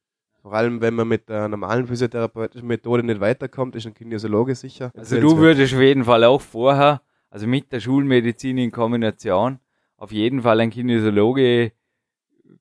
[0.43, 4.91] Vor allem, wenn man mit der normalen physiotherapeutischen Methode nicht weiterkommt, ist ein Kinesiologe sicher.
[4.97, 9.59] Also du würdest auf jeden Fall auch vorher, also mit der Schulmedizin in Kombination,
[10.01, 11.73] auf jeden Fall ein Kinesiologe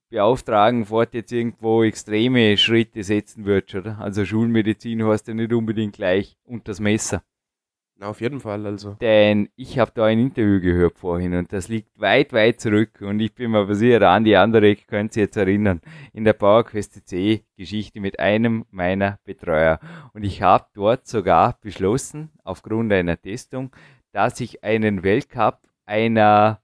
[0.09, 3.97] beauftragen, fort jetzt irgendwo extreme Schritte setzen wird, oder?
[3.99, 7.23] Also Schulmedizin heißt ja nicht unbedingt gleich unter das Messer.
[7.95, 8.95] Na, auf jeden Fall, also.
[9.01, 13.19] Denn ich habe da ein Interview gehört vorhin und das liegt weit, weit zurück und
[13.19, 15.81] ich bin mir sicher, an die andere könnt ihr jetzt erinnern,
[16.13, 19.79] in der PowerQuest C Geschichte mit einem meiner Betreuer.
[20.13, 23.71] Und ich habe dort sogar beschlossen, aufgrund einer Testung,
[24.11, 26.61] dass ich einen Weltcup einer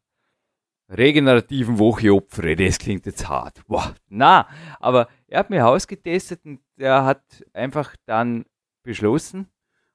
[0.89, 2.55] regenerativen Woche opfere.
[2.55, 3.61] Das klingt jetzt hart.
[3.67, 4.47] Boah, na,
[4.79, 7.23] aber er hat mir ausgetestet und er hat
[7.53, 8.45] einfach dann
[8.83, 9.47] beschlossen,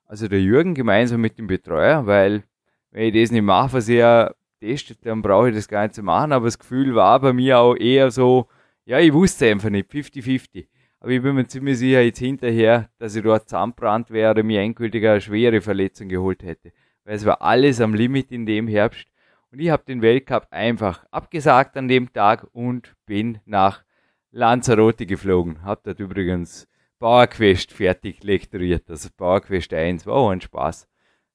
[0.05, 2.43] also der Jürgen gemeinsam mit dem Betreuer, weil
[2.91, 6.03] wenn ich das nicht mache, was er testet, dann brauche ich das gar nicht zu
[6.03, 6.33] machen.
[6.33, 8.49] Aber das Gefühl war bei mir auch eher so,
[8.85, 10.67] ja, ich wusste einfach nicht, 50-50.
[11.01, 15.07] Aber ich bin mir ziemlich sicher jetzt hinterher, dass ich dort zusammenbrannt wäre mir endgültig
[15.07, 16.73] eine schwere Verletzung geholt hätte.
[17.05, 19.10] Weil es war alles am Limit in dem Herbst.
[19.53, 23.85] Und ich habe den Weltcup einfach abgesagt an dem Tag und bin nach
[24.31, 25.65] Lanzarote geflogen.
[25.65, 26.69] Hab dort übrigens
[27.01, 28.89] PowerQuest fertig lektoriert.
[28.89, 30.87] Also PowerQuest 1 war auch ein Spaß.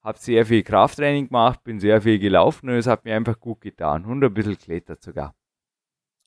[0.02, 3.62] Hab sehr viel Krafttraining gemacht, bin sehr viel gelaufen und es hat mir einfach gut
[3.62, 4.06] getan.
[4.06, 5.36] Und ein bisschen klettert sogar.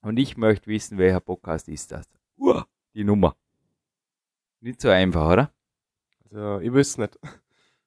[0.02, 2.06] Und ich möchte wissen, welcher Podcast ist das?
[2.36, 2.62] Uh,
[2.94, 3.36] die Nummer.
[4.60, 5.52] Nicht so einfach, oder?
[6.24, 7.18] Also, ich wüsste nicht.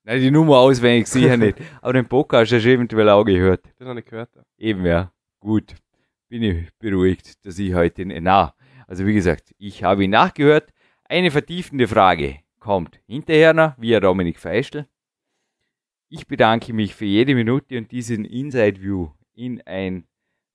[0.04, 1.58] Nein, die Nummer auswendig sicher nicht.
[1.82, 3.66] Aber den Podcast hast du eventuell auch gehört.
[3.80, 4.36] Den habe ich gehört.
[4.36, 4.43] Ja.
[4.58, 5.12] Eben, ja.
[5.39, 5.76] Gut.
[6.28, 8.56] Bin ich beruhigt, dass ich heute, na,
[8.88, 10.74] also wie gesagt, ich habe ihn nachgehört.
[11.04, 14.88] Eine vertiefende Frage kommt hinterher noch, via Dominik Feischl.
[16.10, 20.08] Ich bedanke mich für jede Minute und diesen Inside View in ein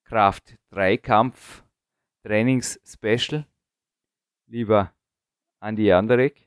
[0.04, 1.64] Kraft-3-Kampf
[2.24, 3.46] Trainings-Special.
[4.48, 4.92] Lieber
[5.60, 6.45] Andi Anderek,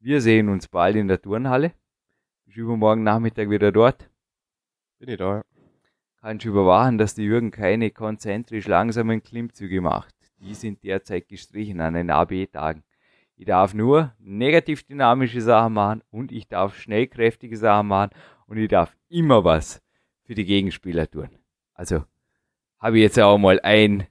[0.00, 1.72] wir sehen uns bald in der Turnhalle.
[2.46, 4.10] Bist übermorgen Nachmittag wieder dort?
[4.98, 5.44] Bin ich da, ja.
[6.20, 10.14] Kannst überwachen, dass die Jürgen keine konzentrisch langsamen Klimmzüge macht.
[10.38, 12.82] Die sind derzeit gestrichen an den AB-Tagen.
[13.36, 18.10] Ich darf nur negativ dynamische Sachen machen und ich darf schnellkräftige Sachen machen
[18.46, 19.82] und ich darf immer was
[20.24, 21.30] für die Gegenspieler tun.
[21.72, 22.04] Also
[22.78, 24.06] habe ich jetzt auch mal ein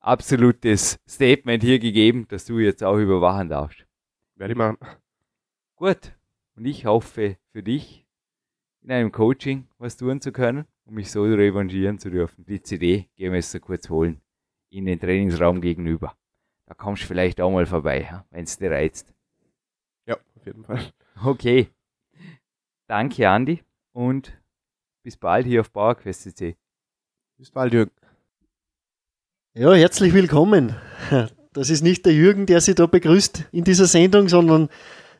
[0.00, 3.86] absolutes Statement hier gegeben, dass du jetzt auch überwachen darfst.
[4.34, 4.78] Werde ich machen.
[5.80, 6.12] Gut.
[6.56, 8.06] Und ich hoffe für dich,
[8.82, 12.44] in einem Coaching was tun zu können, um mich so revanchieren zu dürfen.
[12.44, 14.20] Die CD gehen wir jetzt so kurz holen.
[14.68, 16.14] In den Trainingsraum gegenüber.
[16.66, 19.14] Da kommst du vielleicht auch mal vorbei, wenn es dir reizt.
[20.04, 20.92] Ja, auf jeden Fall.
[21.24, 21.70] Okay.
[22.86, 23.62] Danke, Andi.
[23.92, 24.38] Und
[25.02, 26.58] bis bald hier auf PowerQuest CC.
[27.38, 27.92] Bis bald, Jürgen.
[29.54, 30.76] Ja, herzlich willkommen.
[31.54, 34.68] Das ist nicht der Jürgen, der Sie da begrüßt in dieser Sendung, sondern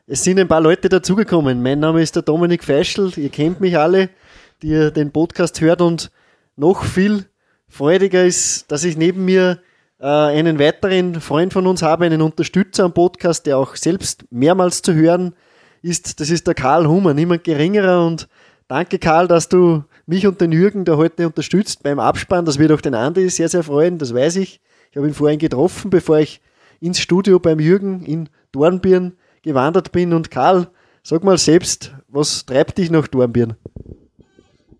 [0.07, 1.61] es sind ein paar Leute dazugekommen.
[1.61, 3.11] Mein Name ist der Dominik Feischl.
[3.17, 4.09] Ihr kennt mich alle,
[4.61, 5.81] die den Podcast hört.
[5.81, 6.11] Und
[6.55, 7.25] noch viel
[7.67, 9.59] freudiger ist, dass ich neben mir
[9.99, 14.81] äh, einen weiteren Freund von uns habe, einen Unterstützer am Podcast, der auch selbst mehrmals
[14.81, 15.35] zu hören
[15.81, 16.19] ist.
[16.19, 18.05] Das ist der Karl Hummer, niemand geringerer.
[18.05, 18.27] Und
[18.67, 22.45] danke, Karl, dass du mich und den Jürgen da heute unterstützt beim Abspann.
[22.45, 24.61] Das wird auch den Andi sehr, sehr freuen, das weiß ich.
[24.89, 26.41] Ich habe ihn vorhin getroffen, bevor ich
[26.81, 30.13] ins Studio beim Jürgen in Dornbirn gewandert bin.
[30.13, 30.67] Und Karl,
[31.03, 33.55] sag mal selbst, was treibt dich nach Dornbirn?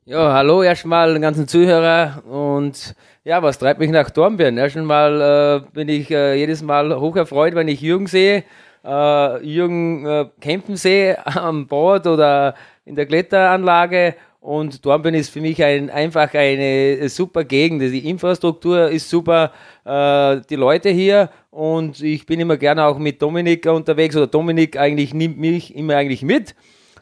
[0.05, 4.57] Ja, hallo erstmal den ganzen Zuhörer und ja, was treibt mich nach Dornbirn?
[4.57, 8.43] Erstmal äh, bin ich äh, jedes Mal hoch erfreut, wenn ich Jürgen sehe,
[8.83, 15.39] äh, Jürgen äh, kämpfen sehe am Bord oder in der Kletteranlage und Dornbirn ist für
[15.39, 17.83] mich ein, einfach eine super Gegend.
[17.83, 19.51] Die Infrastruktur ist super,
[19.85, 24.77] äh, die Leute hier und ich bin immer gerne auch mit Dominik unterwegs oder Dominik
[24.77, 26.55] eigentlich nimmt mich immer eigentlich mit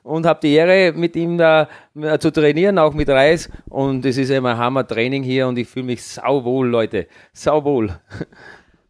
[0.03, 3.49] und habe die Ehre, mit ihm da äh, zu trainieren, auch mit Reis.
[3.69, 7.07] Und es ist immer Hammer-Training hier und ich fühle mich sauwohl, Leute.
[7.31, 7.99] Sauwohl.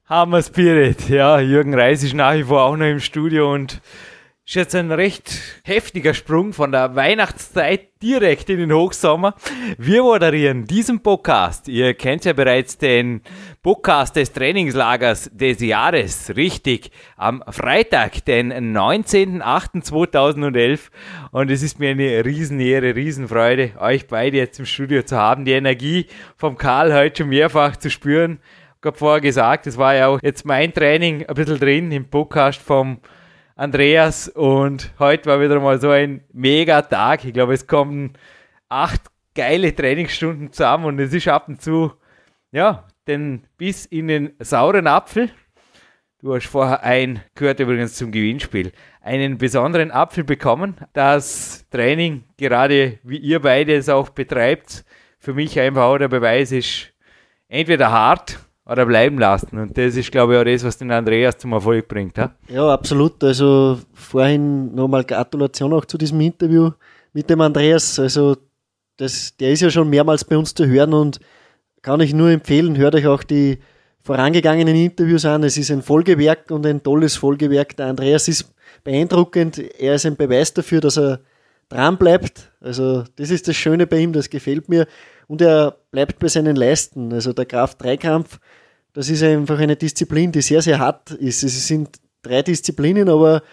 [0.06, 1.40] Hammer Spirit, ja.
[1.40, 3.82] Jürgen Reis ist nach wie vor auch noch im Studio und
[4.50, 9.36] ist jetzt ein recht heftiger Sprung von der Weihnachtszeit direkt in den Hochsommer.
[9.78, 11.68] Wir moderieren diesen Podcast.
[11.68, 13.22] Ihr kennt ja bereits den
[13.62, 16.36] Podcast des Trainingslagers des Jahres.
[16.36, 16.90] Richtig.
[17.16, 20.80] Am Freitag, den 19.08.2011.
[21.30, 25.46] Und es ist mir eine Riesenehre, Riesenfreude, euch beide jetzt im Studio zu haben.
[25.46, 28.40] Die Energie vom Karl heute schon mehrfach zu spüren.
[28.82, 32.06] Ich habe vorher gesagt, es war ja auch jetzt mein Training ein bisschen drin im
[32.06, 32.98] Podcast vom
[33.60, 37.26] Andreas und heute war wieder mal so ein mega Tag.
[37.26, 38.14] Ich glaube, es kommen
[38.70, 39.02] acht
[39.36, 41.92] geile Trainingsstunden zusammen und es ist ab und zu,
[42.54, 45.30] ja, den bis in den sauren Apfel.
[46.22, 50.78] Du hast vorher ein, gehört übrigens zum Gewinnspiel, einen besonderen Apfel bekommen.
[50.94, 54.86] Das Training, gerade wie ihr beide es auch betreibt,
[55.18, 56.94] für mich einfach auch der Beweis ist,
[57.50, 58.40] entweder hart
[58.70, 59.58] oder bleiben lassen.
[59.58, 62.18] Und das ist, glaube ich, auch das, was den Andreas zum Erfolg bringt.
[62.18, 63.24] Ja, ja absolut.
[63.24, 66.72] Also vorhin nochmal Gratulation auch zu diesem Interview
[67.14, 68.00] mit dem Andreas.
[68.00, 68.38] Also
[68.98, 71.20] das, der ist ja schon mehrmals bei uns zu hören und
[71.82, 73.60] kann ich nur empfehlen, hört euch auch die
[74.04, 75.44] vorangegangenen Interviews an.
[75.44, 77.76] Es ist ein Folgewerk und ein tolles Folgewerk.
[77.78, 78.54] Der Andreas ist
[78.84, 79.58] beeindruckend.
[79.58, 81.22] Er ist ein Beweis dafür, dass er
[81.70, 82.52] dran bleibt.
[82.62, 84.88] Also das ist das Schöne bei ihm, das gefällt mir.
[85.28, 87.14] Und er bleibt bei seinen Leisten.
[87.14, 88.40] Also der Kraft-3-Kampf
[89.00, 91.42] das ist einfach eine Disziplin, die sehr, sehr hart ist.
[91.42, 93.44] Es sind drei Disziplinen, aber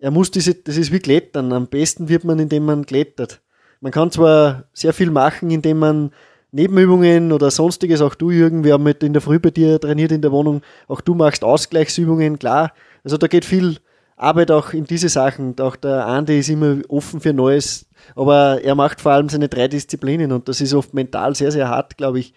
[0.00, 1.52] er muss diese, das ist wie Klettern.
[1.52, 3.40] Am besten wird man, indem man klettert.
[3.80, 6.10] Man kann zwar sehr viel machen, indem man
[6.50, 10.10] Nebenübungen oder sonstiges, auch du Jürgen, wir haben mit in der Früh bei dir trainiert
[10.10, 12.72] in der Wohnung, auch du machst Ausgleichsübungen, klar.
[13.04, 13.76] Also da geht viel
[14.16, 15.54] Arbeit auch in diese Sachen.
[15.60, 17.86] Auch der Andi ist immer offen für Neues,
[18.16, 21.68] aber er macht vor allem seine drei Disziplinen und das ist oft mental sehr, sehr
[21.68, 22.34] hart, glaube ich.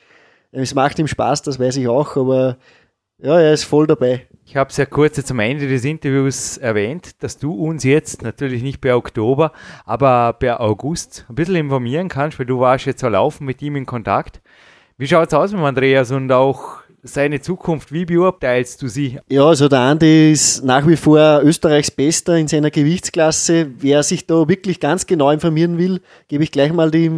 [0.52, 2.58] Es macht ihm Spaß, das weiß ich auch, aber
[3.24, 4.28] ja, er ist voll dabei.
[4.46, 8.64] Ich habe es ja kurz zum Ende des Interviews erwähnt, dass du uns jetzt natürlich
[8.64, 9.54] nicht per Oktober,
[9.86, 13.78] aber per August ein bisschen informieren kannst, weil du warst jetzt so laufen mit ihm
[13.78, 14.42] in Kontakt.
[14.98, 19.20] Wie schaut es aus mit Andreas und auch seine Zukunft, wie beurteilst du sie?
[19.30, 23.68] Ja, also der Andi ist nach wie vor Österreichs Bester in seiner Gewichtsklasse.
[23.80, 27.10] Wer sich da wirklich ganz genau informieren will, gebe ich gleich mal die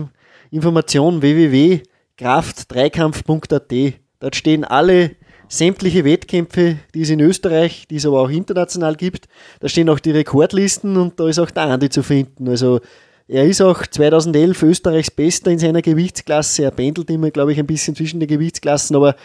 [0.52, 1.82] Information www
[2.24, 3.74] kraft-dreikampf.at.
[4.20, 5.12] Dort stehen alle
[5.50, 9.28] sämtliche Wettkämpfe, die es in Österreich, die es aber auch international gibt.
[9.60, 12.48] Da stehen auch die Rekordlisten und da ist auch der Andi zu finden.
[12.48, 12.80] Also
[13.28, 16.64] er ist auch 2011 Österreichs Bester in seiner Gewichtsklasse.
[16.64, 19.16] Er pendelt immer, glaube ich, ein bisschen zwischen den Gewichtsklassen, aber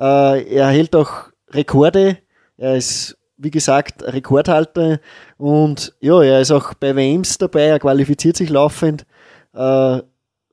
[0.00, 2.18] äh, er hält auch Rekorde.
[2.56, 4.98] Er ist, wie gesagt, Rekordhalter
[5.36, 7.66] und ja, er ist auch bei WMs dabei.
[7.66, 9.06] Er qualifiziert sich laufend.
[9.54, 10.00] Äh,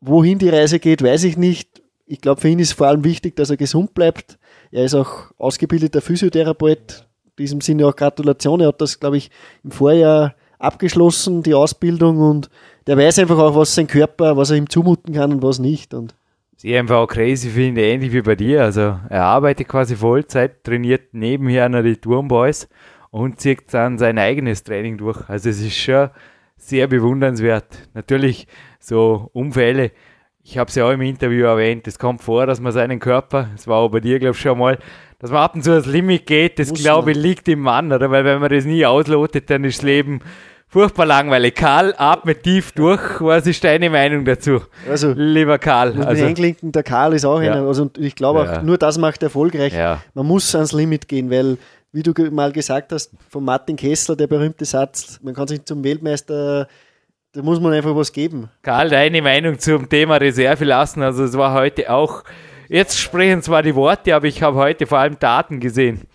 [0.01, 3.35] wohin die Reise geht, weiß ich nicht ich glaube, für ihn ist vor allem wichtig,
[3.35, 4.37] dass er gesund bleibt.
[4.71, 7.07] Er ist auch ausgebildeter Physiotherapeut.
[7.25, 8.61] In diesem Sinne auch Gratulation.
[8.61, 9.31] Er hat das, glaube ich,
[9.63, 12.49] im Vorjahr abgeschlossen, die Ausbildung, und
[12.87, 15.93] der weiß einfach auch, was sein Körper, was er ihm zumuten kann und was nicht.
[15.93, 16.15] Und
[16.65, 18.63] ich einfach auch crazy finde, ähnlich wie bei dir.
[18.63, 22.67] Also er arbeitet quasi Vollzeit, trainiert nebenher noch die Turmboys
[23.11, 25.29] und zieht dann sein eigenes Training durch.
[25.29, 26.09] Also es ist schon
[26.57, 27.89] sehr bewundernswert.
[27.93, 28.47] Natürlich
[28.79, 29.91] so Unfälle
[30.47, 33.49] ich habe es ja auch im Interview erwähnt, es kommt vor, dass man seinen Körper,
[33.55, 34.77] das war auch bei dir, glaube ich, schon mal,
[35.17, 38.11] dass man ab und zu das Limit geht, das glaube ich liegt im Mann, oder?
[38.11, 40.19] Weil wenn man das nie auslotet, dann ist das Leben
[40.67, 41.55] furchtbar langweilig.
[41.55, 43.21] Karl, atme tief durch.
[43.21, 44.61] Was ist deine Meinung dazu?
[44.87, 45.99] Also, lieber Karl.
[46.03, 47.53] Also, Einklinken, der Karl ist auch ja.
[47.53, 48.61] einer, also ich glaube auch, ja.
[48.61, 49.73] nur das macht erfolgreich.
[49.73, 50.03] Ja.
[50.13, 51.57] Man muss ans Limit gehen, weil,
[51.91, 55.83] wie du mal gesagt hast, von Martin Kessler, der berühmte Satz, man kann sich zum
[55.83, 56.67] Weltmeister
[57.35, 58.49] da muss man einfach was geben.
[58.61, 61.03] Karl, deine Meinung zum Thema Reserve lassen.
[61.03, 62.23] Also es war heute auch,
[62.69, 66.07] jetzt sprechen zwar die Worte, aber ich habe heute vor allem Daten gesehen.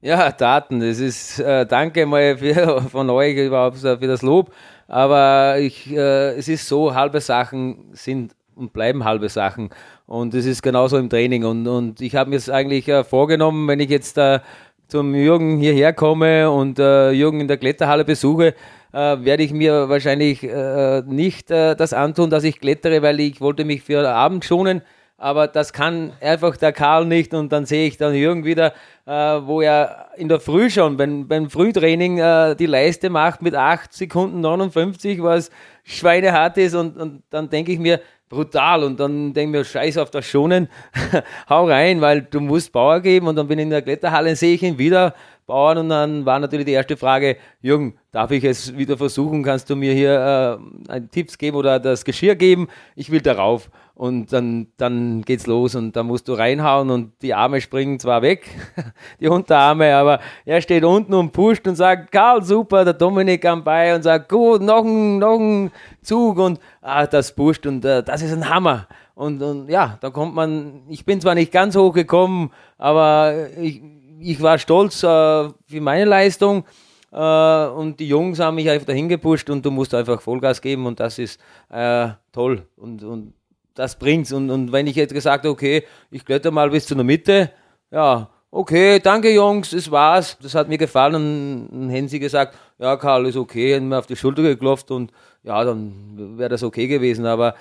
[0.00, 4.52] Ja, Daten, das ist, äh, danke mal für, von euch überhaupt für das Lob.
[4.86, 9.70] Aber ich, äh, es ist so, halbe Sachen sind und bleiben halbe Sachen.
[10.06, 11.44] Und es ist genauso im Training.
[11.44, 14.38] Und, und ich habe mir es eigentlich äh, vorgenommen, wenn ich jetzt äh,
[14.86, 18.54] zum Jürgen hierher komme und äh, Jürgen in der Kletterhalle besuche,
[18.92, 23.40] äh, werde ich mir wahrscheinlich äh, nicht äh, das antun, dass ich klettere, weil ich
[23.40, 24.82] wollte mich für Abend schonen.
[25.16, 28.72] Aber das kann einfach der Karl nicht und dann sehe ich dann Jürgen wieder,
[29.04, 33.54] äh, wo er in der Früh schon beim, beim Frühtraining äh, die Leiste macht mit
[33.54, 35.50] 8 Sekunden 59, was
[35.84, 38.00] schweinehart ist und, und dann denke ich mir,
[38.30, 38.84] brutal.
[38.84, 40.68] Und dann denke ich mir, scheiß auf das Schonen,
[41.50, 43.28] hau rein, weil du musst Bauer geben.
[43.28, 45.14] Und dann bin ich in der Kletterhalle, sehe ich ihn wieder,
[45.46, 45.78] Bauern.
[45.78, 49.76] Und dann war natürlich die erste Frage, Jürgen, darf ich es wieder versuchen, kannst du
[49.76, 50.58] mir hier
[50.88, 53.68] äh, Tipps geben oder das Geschirr geben, ich will darauf
[54.00, 58.22] und dann, dann geht's los und da musst du reinhauen und die Arme springen zwar
[58.22, 58.46] weg,
[59.20, 63.62] die Unterarme, aber er steht unten und pusht und sagt, Karl, super, der Dominik am
[63.62, 65.70] bei und sagt, gut, noch ein, noch ein
[66.00, 68.88] Zug und ah, das pusht und äh, das ist ein Hammer.
[69.14, 73.82] Und, und ja, da kommt man, ich bin zwar nicht ganz hoch gekommen, aber ich,
[74.18, 76.64] ich war stolz äh, für meine Leistung.
[77.12, 80.86] Uh, und die Jungs haben mich einfach dahin gepusht und du musst einfach Vollgas geben
[80.86, 82.68] und das ist äh, toll.
[82.76, 83.32] Und, und
[83.74, 84.32] das bringt's.
[84.32, 87.50] Und, und wenn ich jetzt gesagt okay, ich kletter mal bis zu der Mitte,
[87.90, 91.68] ja, okay, danke Jungs, das war's, das hat mir gefallen.
[91.70, 95.12] Und sie gesagt, ja, Karl, ist okay, hätten mir auf die Schulter geklopft und
[95.42, 97.26] ja, dann wäre das okay gewesen.
[97.26, 97.54] Aber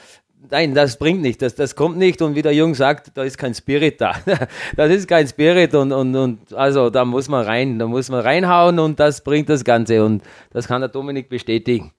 [0.50, 2.22] nein, das bringt nicht, das, das kommt nicht.
[2.22, 4.16] Und wie der Jung sagt, da ist kein Spirit da.
[4.76, 8.22] das ist kein Spirit und, und, und also da muss man rein, da muss man
[8.22, 10.04] reinhauen und das bringt das Ganze.
[10.04, 11.92] Und das kann der Dominik bestätigen.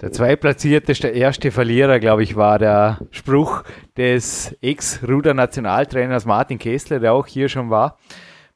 [0.00, 3.64] Der zweitplatzierte, der erste Verlierer, glaube ich, war der Spruch
[3.96, 7.98] des Ex-Ruder-Nationaltrainers Martin Kessler, der auch hier schon war.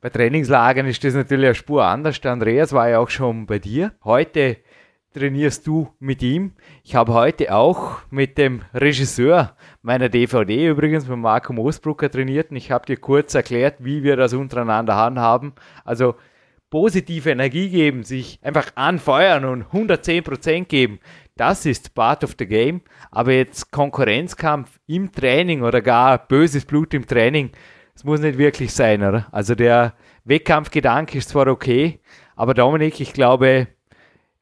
[0.00, 2.20] Bei Trainingslagern ist das natürlich eine Spur anders.
[2.20, 3.90] Der Andreas war ja auch schon bei dir.
[4.04, 4.58] Heute
[5.14, 6.52] trainierst du mit ihm.
[6.84, 12.56] Ich habe heute auch mit dem Regisseur meiner DVD übrigens, mit Marco Moosbrucker trainiert und
[12.56, 15.54] ich habe dir kurz erklärt, wie wir das untereinander handhaben.
[15.84, 16.14] Also
[16.72, 21.00] positive Energie geben, sich einfach anfeuern und 110% geben,
[21.36, 22.80] das ist part of the game.
[23.10, 27.50] Aber jetzt Konkurrenzkampf im Training oder gar böses Blut im Training,
[27.92, 29.26] das muss nicht wirklich sein, oder?
[29.32, 29.92] Also der
[30.24, 32.00] Wettkampfgedanke ist zwar okay,
[32.36, 33.68] aber Dominik, ich glaube,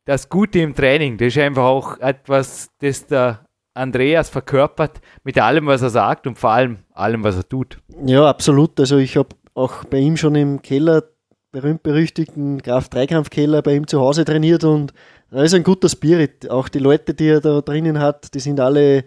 [0.04, 5.66] das Gute im Training, das ist einfach auch etwas, das der Andreas verkörpert mit allem,
[5.66, 7.80] was er sagt und vor allem allem, was er tut.
[8.06, 8.78] Ja, absolut.
[8.78, 11.02] Also ich habe auch bei ihm schon im Keller,
[11.52, 14.92] berühmt-berüchtigten Kraft-Dreikampf-Keller bei ihm zu Hause trainiert und
[15.30, 16.50] er ist ein guter Spirit.
[16.50, 19.02] Auch die Leute, die er da drinnen hat, die sind alle äh,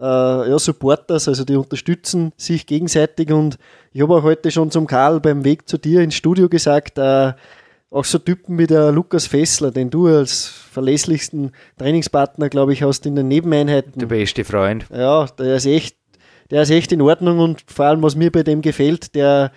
[0.00, 3.32] ja, Supporters, also die unterstützen sich gegenseitig.
[3.32, 3.58] Und
[3.92, 7.32] ich habe auch heute schon zum Karl beim Weg zu dir ins Studio gesagt, äh,
[7.90, 13.04] auch so Typen wie der Lukas Fessler, den du als verlässlichsten Trainingspartner, glaube ich, hast
[13.06, 13.98] in den Nebeneinheiten.
[13.98, 14.86] Der beste Freund.
[14.90, 15.96] Ja, der ist echt,
[16.50, 19.52] der ist echt in Ordnung und vor allem, was mir bei dem gefällt, der,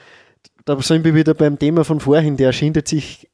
[0.65, 3.29] da sind wir wieder beim Thema von vorhin, der schindet sich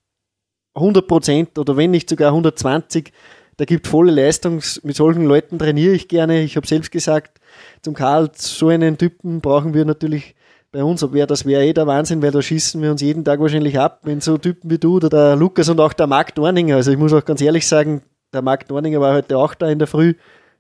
[0.76, 3.12] 100 Prozent oder wenn nicht sogar 120,
[3.58, 4.62] da gibt volle Leistung.
[4.84, 6.42] Mit solchen Leuten trainiere ich gerne.
[6.42, 7.40] Ich habe selbst gesagt,
[7.82, 10.36] zum Karl, so einen Typen brauchen wir natürlich
[10.72, 11.02] bei uns.
[11.14, 14.00] Wär, das wäre eh der Wahnsinn, weil da schießen wir uns jeden Tag wahrscheinlich ab,
[14.04, 16.98] wenn so Typen wie du oder der Lukas und auch der Marc Dorninger, also ich
[16.98, 18.02] muss auch ganz ehrlich sagen,
[18.34, 20.16] der Marc Dorninger war heute auch da in der Früh,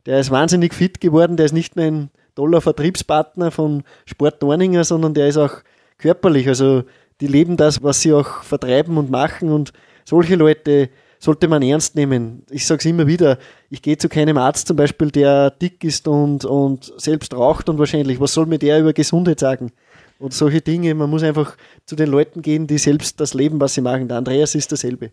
[0.05, 4.83] der ist wahnsinnig fit geworden, der ist nicht nur ein toller Vertriebspartner von Sport Dorninger,
[4.83, 5.61] sondern der ist auch
[6.01, 6.83] körperlich, also
[7.21, 9.71] die leben das, was sie auch vertreiben und machen und
[10.03, 10.89] solche Leute
[11.19, 12.43] sollte man ernst nehmen.
[12.49, 13.37] Ich sage es immer wieder,
[13.69, 17.77] ich gehe zu keinem Arzt zum Beispiel, der dick ist und, und selbst raucht und
[17.77, 19.71] wahrscheinlich, was soll mir der über Gesundheit sagen?
[20.17, 23.75] Und solche Dinge, man muss einfach zu den Leuten gehen, die selbst das leben, was
[23.75, 24.07] sie machen.
[24.07, 25.11] Der Andreas ist dasselbe.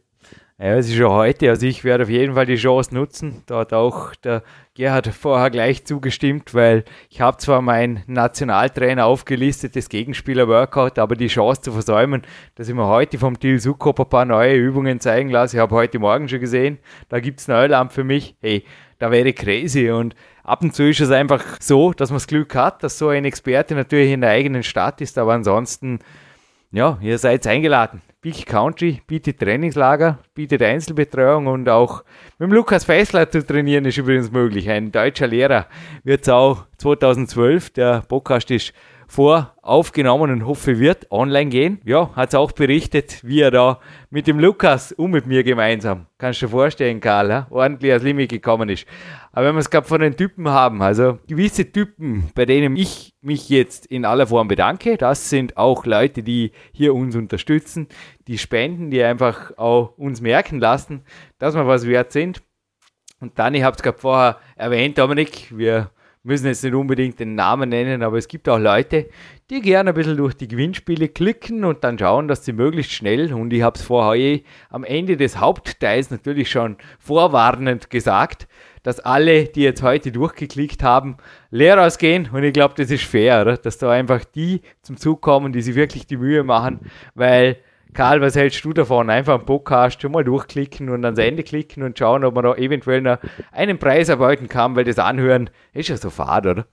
[0.60, 1.50] Ja, es ist schon heute.
[1.50, 3.44] Also ich werde auf jeden Fall die Chance nutzen.
[3.46, 4.42] Da hat auch der
[4.74, 11.60] Gerhard vorher gleich zugestimmt, weil ich habe zwar mein Nationaltrainer aufgelistetes Gegenspieler-Workout, aber die Chance
[11.60, 12.22] zu versäumen,
[12.56, 15.58] dass ich mir heute vom Til Sukop ein paar neue Übungen zeigen lasse.
[15.58, 16.78] Ich habe heute Morgen schon gesehen,
[17.08, 18.34] da gibt es Neuland für mich.
[18.40, 18.64] Hey,
[18.98, 19.90] da wäre crazy.
[19.90, 23.10] Und ab und zu ist es einfach so, dass man das Glück hat, dass so
[23.10, 26.00] ein Experte natürlich in der eigenen Stadt ist, aber ansonsten,
[26.70, 28.02] ja, ihr seid eingeladen.
[28.20, 32.02] Big Country bietet Trainingslager, bietet Einzelbetreuung und auch
[32.38, 34.68] mit Lukas Feißler zu trainieren ist übrigens möglich.
[34.68, 35.66] Ein deutscher Lehrer
[36.02, 38.72] wird es auch 2012, der Podcast ist
[39.08, 41.80] vor aufgenommen und hoffe, wird online gehen.
[41.84, 43.80] Ja, hat es auch berichtet, wie er da
[44.10, 48.02] mit dem Lukas und mit mir gemeinsam, kannst du dir vorstellen, Karl, ja, ordentlich als
[48.02, 48.86] Limit gekommen ist.
[49.32, 53.14] Aber wenn wir es gerade von den Typen haben, also gewisse Typen, bei denen ich
[53.22, 57.88] mich jetzt in aller Form bedanke, das sind auch Leute, die hier uns unterstützen,
[58.26, 61.02] die spenden, die einfach auch uns merken lassen,
[61.38, 62.42] dass wir was wert sind.
[63.20, 65.90] Und dann, ich habe es gerade vorher erwähnt, Dominik, wir
[66.22, 69.08] müssen jetzt nicht unbedingt den Namen nennen, aber es gibt auch Leute,
[69.50, 73.32] die gerne ein bisschen durch die Gewinnspiele klicken und dann schauen, dass sie möglichst schnell,
[73.32, 74.40] und ich habe es vorher
[74.70, 78.46] am Ende des Hauptteils natürlich schon vorwarnend gesagt,
[78.82, 81.16] dass alle, die jetzt heute durchgeklickt haben,
[81.50, 82.30] leer ausgehen.
[82.32, 85.74] Und ich glaube, das ist fair, dass da einfach die zum Zug kommen, die sich
[85.74, 86.80] wirklich die Mühe machen,
[87.14, 87.58] weil
[87.94, 89.10] Karl, was hältst du davon?
[89.10, 92.54] Einfach am Podcast schon mal durchklicken und ans Ende klicken und schauen, ob man da
[92.54, 93.18] eventuell noch
[93.52, 96.66] einen Preis erbeuten kann, weil das Anhören ist ja so fad, oder?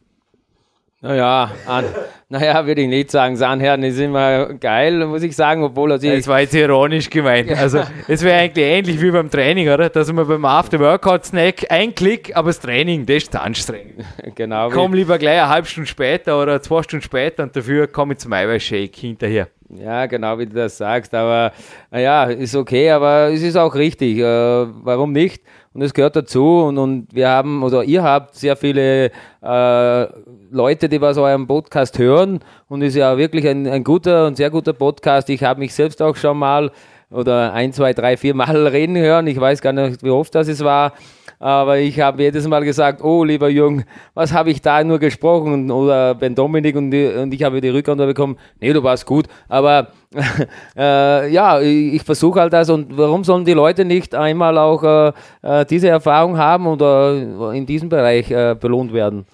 [1.01, 1.85] Naja, an,
[2.29, 3.35] naja, würde ich nicht sagen.
[3.37, 6.11] Sanherren ist immer geil, muss ich sagen, obwohl er sich.
[6.11, 7.51] Das war jetzt ironisch gemeint.
[7.51, 9.89] Also, es wäre eigentlich ähnlich wie beim Training, oder?
[9.89, 14.03] Dass man beim After-Workout-Snack ein Klick, aber das Training, das ist anstrengend.
[14.35, 14.69] genau.
[14.71, 18.19] Komm lieber gleich eine halbe Stunde später oder zwei Stunden später und dafür komme ich
[18.19, 19.47] zum Eiweißshake hinterher.
[19.77, 21.13] Ja, genau wie du das sagst.
[21.13, 21.51] Aber
[21.91, 24.17] naja, ist okay, aber es ist auch richtig.
[24.17, 25.43] Äh, warum nicht?
[25.73, 26.61] Und es gehört dazu.
[26.61, 29.11] Und, und wir haben, oder ihr habt sehr viele
[29.41, 30.07] äh,
[30.51, 32.39] Leute, die was eurem Podcast hören.
[32.67, 35.29] Und ist ja wirklich ein, ein guter und sehr guter Podcast.
[35.29, 36.71] Ich habe mich selbst auch schon mal
[37.11, 39.27] oder ein, zwei, drei, vier Mal reden hören.
[39.27, 40.93] Ich weiß gar nicht, wie oft das es war.
[41.39, 43.83] Aber ich habe jedes Mal gesagt, oh lieber Jung,
[44.13, 45.69] was habe ich da nur gesprochen?
[45.71, 49.27] Oder Ben Dominik und, und ich habe die Rückantwort bekommen, nee, du warst gut.
[49.49, 49.87] Aber
[50.77, 52.69] äh, ja, ich, ich versuche halt das.
[52.69, 55.11] Und warum sollen die Leute nicht einmal auch äh,
[55.41, 59.25] äh diese Erfahrung haben oder in diesem Bereich äh, belohnt werden?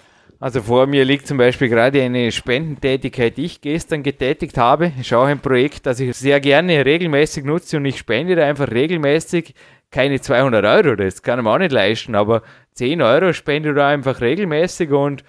[0.42, 4.90] Also vor mir liegt zum Beispiel gerade eine Spendentätigkeit, die ich gestern getätigt habe.
[5.00, 8.68] Ich schaue ein Projekt, das ich sehr gerne regelmäßig nutze und ich spende da einfach
[8.68, 9.54] regelmäßig
[9.92, 12.42] keine 200 Euro, das kann man auch nicht leisten, aber
[12.74, 15.22] 10 Euro spende da einfach regelmäßig und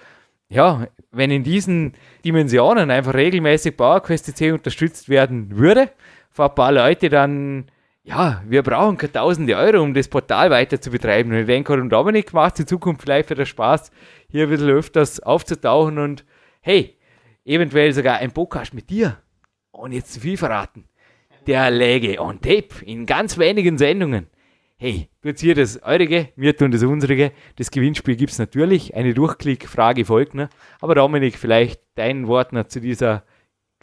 [0.50, 1.94] ja, wenn in diesen
[2.26, 5.92] Dimensionen einfach regelmäßig PowerQuest unterstützt werden würde,
[6.32, 7.66] von ein paar Leute, dann
[8.04, 11.32] ja, wir brauchen keine tausende Euro, um das Portal weiter zu betreiben.
[11.32, 13.92] Und ich denke, und Dominik macht in Zukunft vielleicht wieder Spaß,
[14.30, 16.26] hier ein bisschen öfters aufzutauchen und
[16.62, 16.98] hey,
[17.46, 19.18] eventuell sogar ein Podcast mit dir,
[19.72, 20.86] ohne jetzt zu viel verraten,
[21.48, 24.28] der läge on tape in ganz wenigen Sendungen.
[24.76, 27.32] Hey, tut ihr das eurige, wir tun das unsere.
[27.56, 28.94] Das Gewinnspiel gibt es natürlich.
[28.96, 30.34] Eine Durchklick-Frage folgt.
[30.34, 30.50] Ne?
[30.82, 33.24] Aber Dominik, vielleicht dein Wort noch zu dieser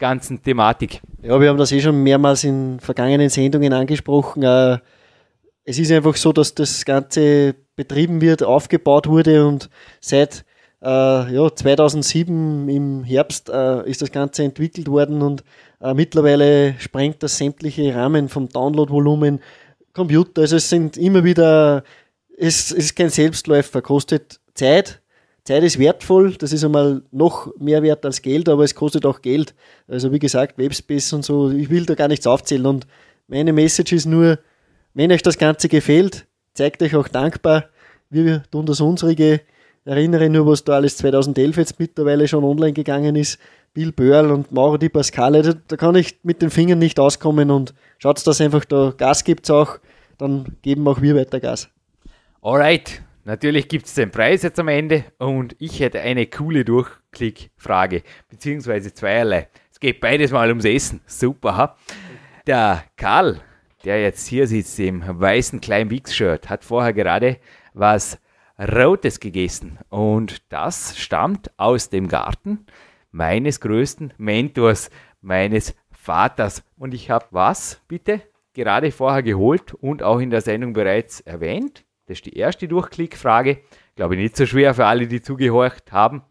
[0.01, 1.01] ganzen Thematik.
[1.21, 4.43] Ja, wir haben das eh schon mehrmals in vergangenen Sendungen angesprochen.
[4.43, 4.79] Äh,
[5.63, 9.69] es ist einfach so, dass das Ganze betrieben wird, aufgebaut wurde und
[10.01, 10.43] seit
[10.81, 10.87] äh,
[11.33, 15.43] ja, 2007 im Herbst äh, ist das Ganze entwickelt worden und
[15.79, 19.39] äh, mittlerweile sprengt das sämtliche Rahmen vom Downloadvolumen
[19.93, 20.41] Computer.
[20.41, 21.83] Also es sind immer wieder,
[22.37, 25.00] es, es ist kein Selbstläufer, kostet Zeit,
[25.43, 29.21] Zeit ist wertvoll, das ist einmal noch mehr wert als Geld, aber es kostet auch
[29.21, 29.55] Geld.
[29.87, 32.67] Also wie gesagt, Webspace und so, ich will da gar nichts aufzählen.
[32.67, 32.87] Und
[33.27, 34.37] meine Message ist nur,
[34.93, 37.65] wenn euch das Ganze gefällt, zeigt euch auch dankbar.
[38.09, 39.41] Wir tun das unsere.
[39.83, 43.39] Erinnere nur, was da alles 2011 jetzt mittlerweile schon online gegangen ist.
[43.73, 47.49] Bill Börl und Mauro Di Pascale, da, da kann ich mit den Fingern nicht auskommen
[47.49, 49.79] und schaut, dass einfach da Gas gibt auch,
[50.17, 51.69] dann geben auch wir weiter Gas.
[52.41, 58.01] Alright, Natürlich gibt es den Preis jetzt am Ende und ich hätte eine coole Durchklickfrage,
[58.29, 59.47] beziehungsweise zweierlei.
[59.71, 61.01] Es geht beides mal ums Essen.
[61.05, 61.77] Super, ha?
[62.47, 63.41] Der Karl,
[63.85, 67.37] der jetzt hier sitzt im weißen Klein-Wix-Shirt, hat vorher gerade
[67.73, 68.17] was
[68.57, 72.65] Rotes gegessen und das stammt aus dem Garten
[73.11, 74.89] meines größten Mentors,
[75.21, 76.63] meines Vaters.
[76.77, 78.21] Und ich habe was, bitte,
[78.53, 81.85] gerade vorher geholt und auch in der Sendung bereits erwähnt.
[82.11, 83.59] Das ist die erste Durchklickfrage.
[83.95, 86.23] Glaube ich nicht so schwer für alle, die zugehorcht haben.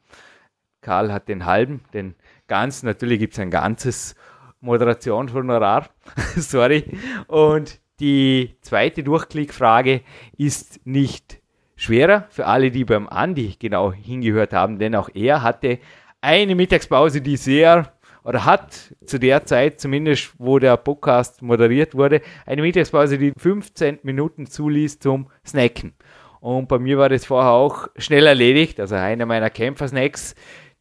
[0.83, 2.17] Karl hat den halben, den
[2.49, 2.85] ganzen.
[2.85, 4.15] Natürlich gibt es ein ganzes
[4.61, 5.89] Moderationshonorar.
[6.37, 6.85] Sorry.
[7.29, 10.03] Und die zweite Durchklickfrage
[10.37, 11.41] ist nicht
[11.77, 15.79] schwerer für alle, die beim Andi genau hingehört haben, denn auch er hatte
[16.21, 17.95] eine Mittagspause, die sehr
[18.25, 24.01] oder hat zu der Zeit, zumindest wo der Podcast moderiert wurde, eine Mittagspause, die 15
[24.03, 25.95] Minuten zuließ zum Snacken.
[26.41, 28.81] Und bei mir war das vorher auch schnell erledigt.
[28.81, 30.35] Also einer meiner Kämpfer-Snacks,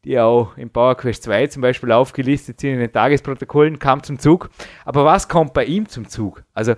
[0.05, 4.19] die auch im Power Quest 2 zum Beispiel aufgelistet sind in den Tagesprotokollen, kam zum
[4.19, 4.49] Zug.
[4.85, 6.43] Aber was kommt bei ihm zum Zug?
[6.53, 6.75] Also,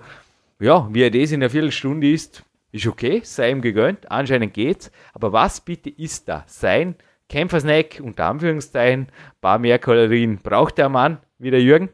[0.58, 4.90] ja, wie er das in einer Viertelstunde isst, ist okay, sei ihm gegönnt, anscheinend geht's.
[5.12, 6.96] Aber was bitte ist da sein
[7.32, 11.88] Kämpfersnack, unter Anführungszeichen, ein paar mehr Kalorien braucht der Mann, wie der Jürgen.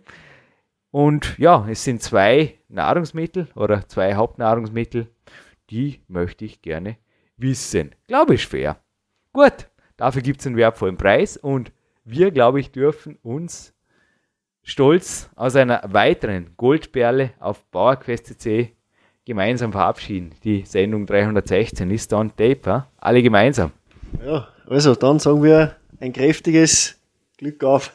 [0.91, 5.07] Und ja, es sind zwei Nahrungsmittel oder zwei Hauptnahrungsmittel,
[5.71, 6.97] die möchte ich gerne
[7.37, 7.95] wissen.
[8.09, 8.79] Glaube ich fair.
[9.33, 11.71] Gut, dafür gibt es einen wertvollen Preis und
[12.05, 13.73] wir, glaube ich, dürfen uns
[14.65, 18.73] stolz aus einer weiteren Goldperle auf PowerQuest C
[19.25, 20.35] gemeinsam verabschieden.
[20.43, 23.71] Die Sendung 316 ist on tape, alle gemeinsam.
[24.25, 26.97] Ja, Also, dann sagen wir ein kräftiges
[27.39, 27.95] Glück auf.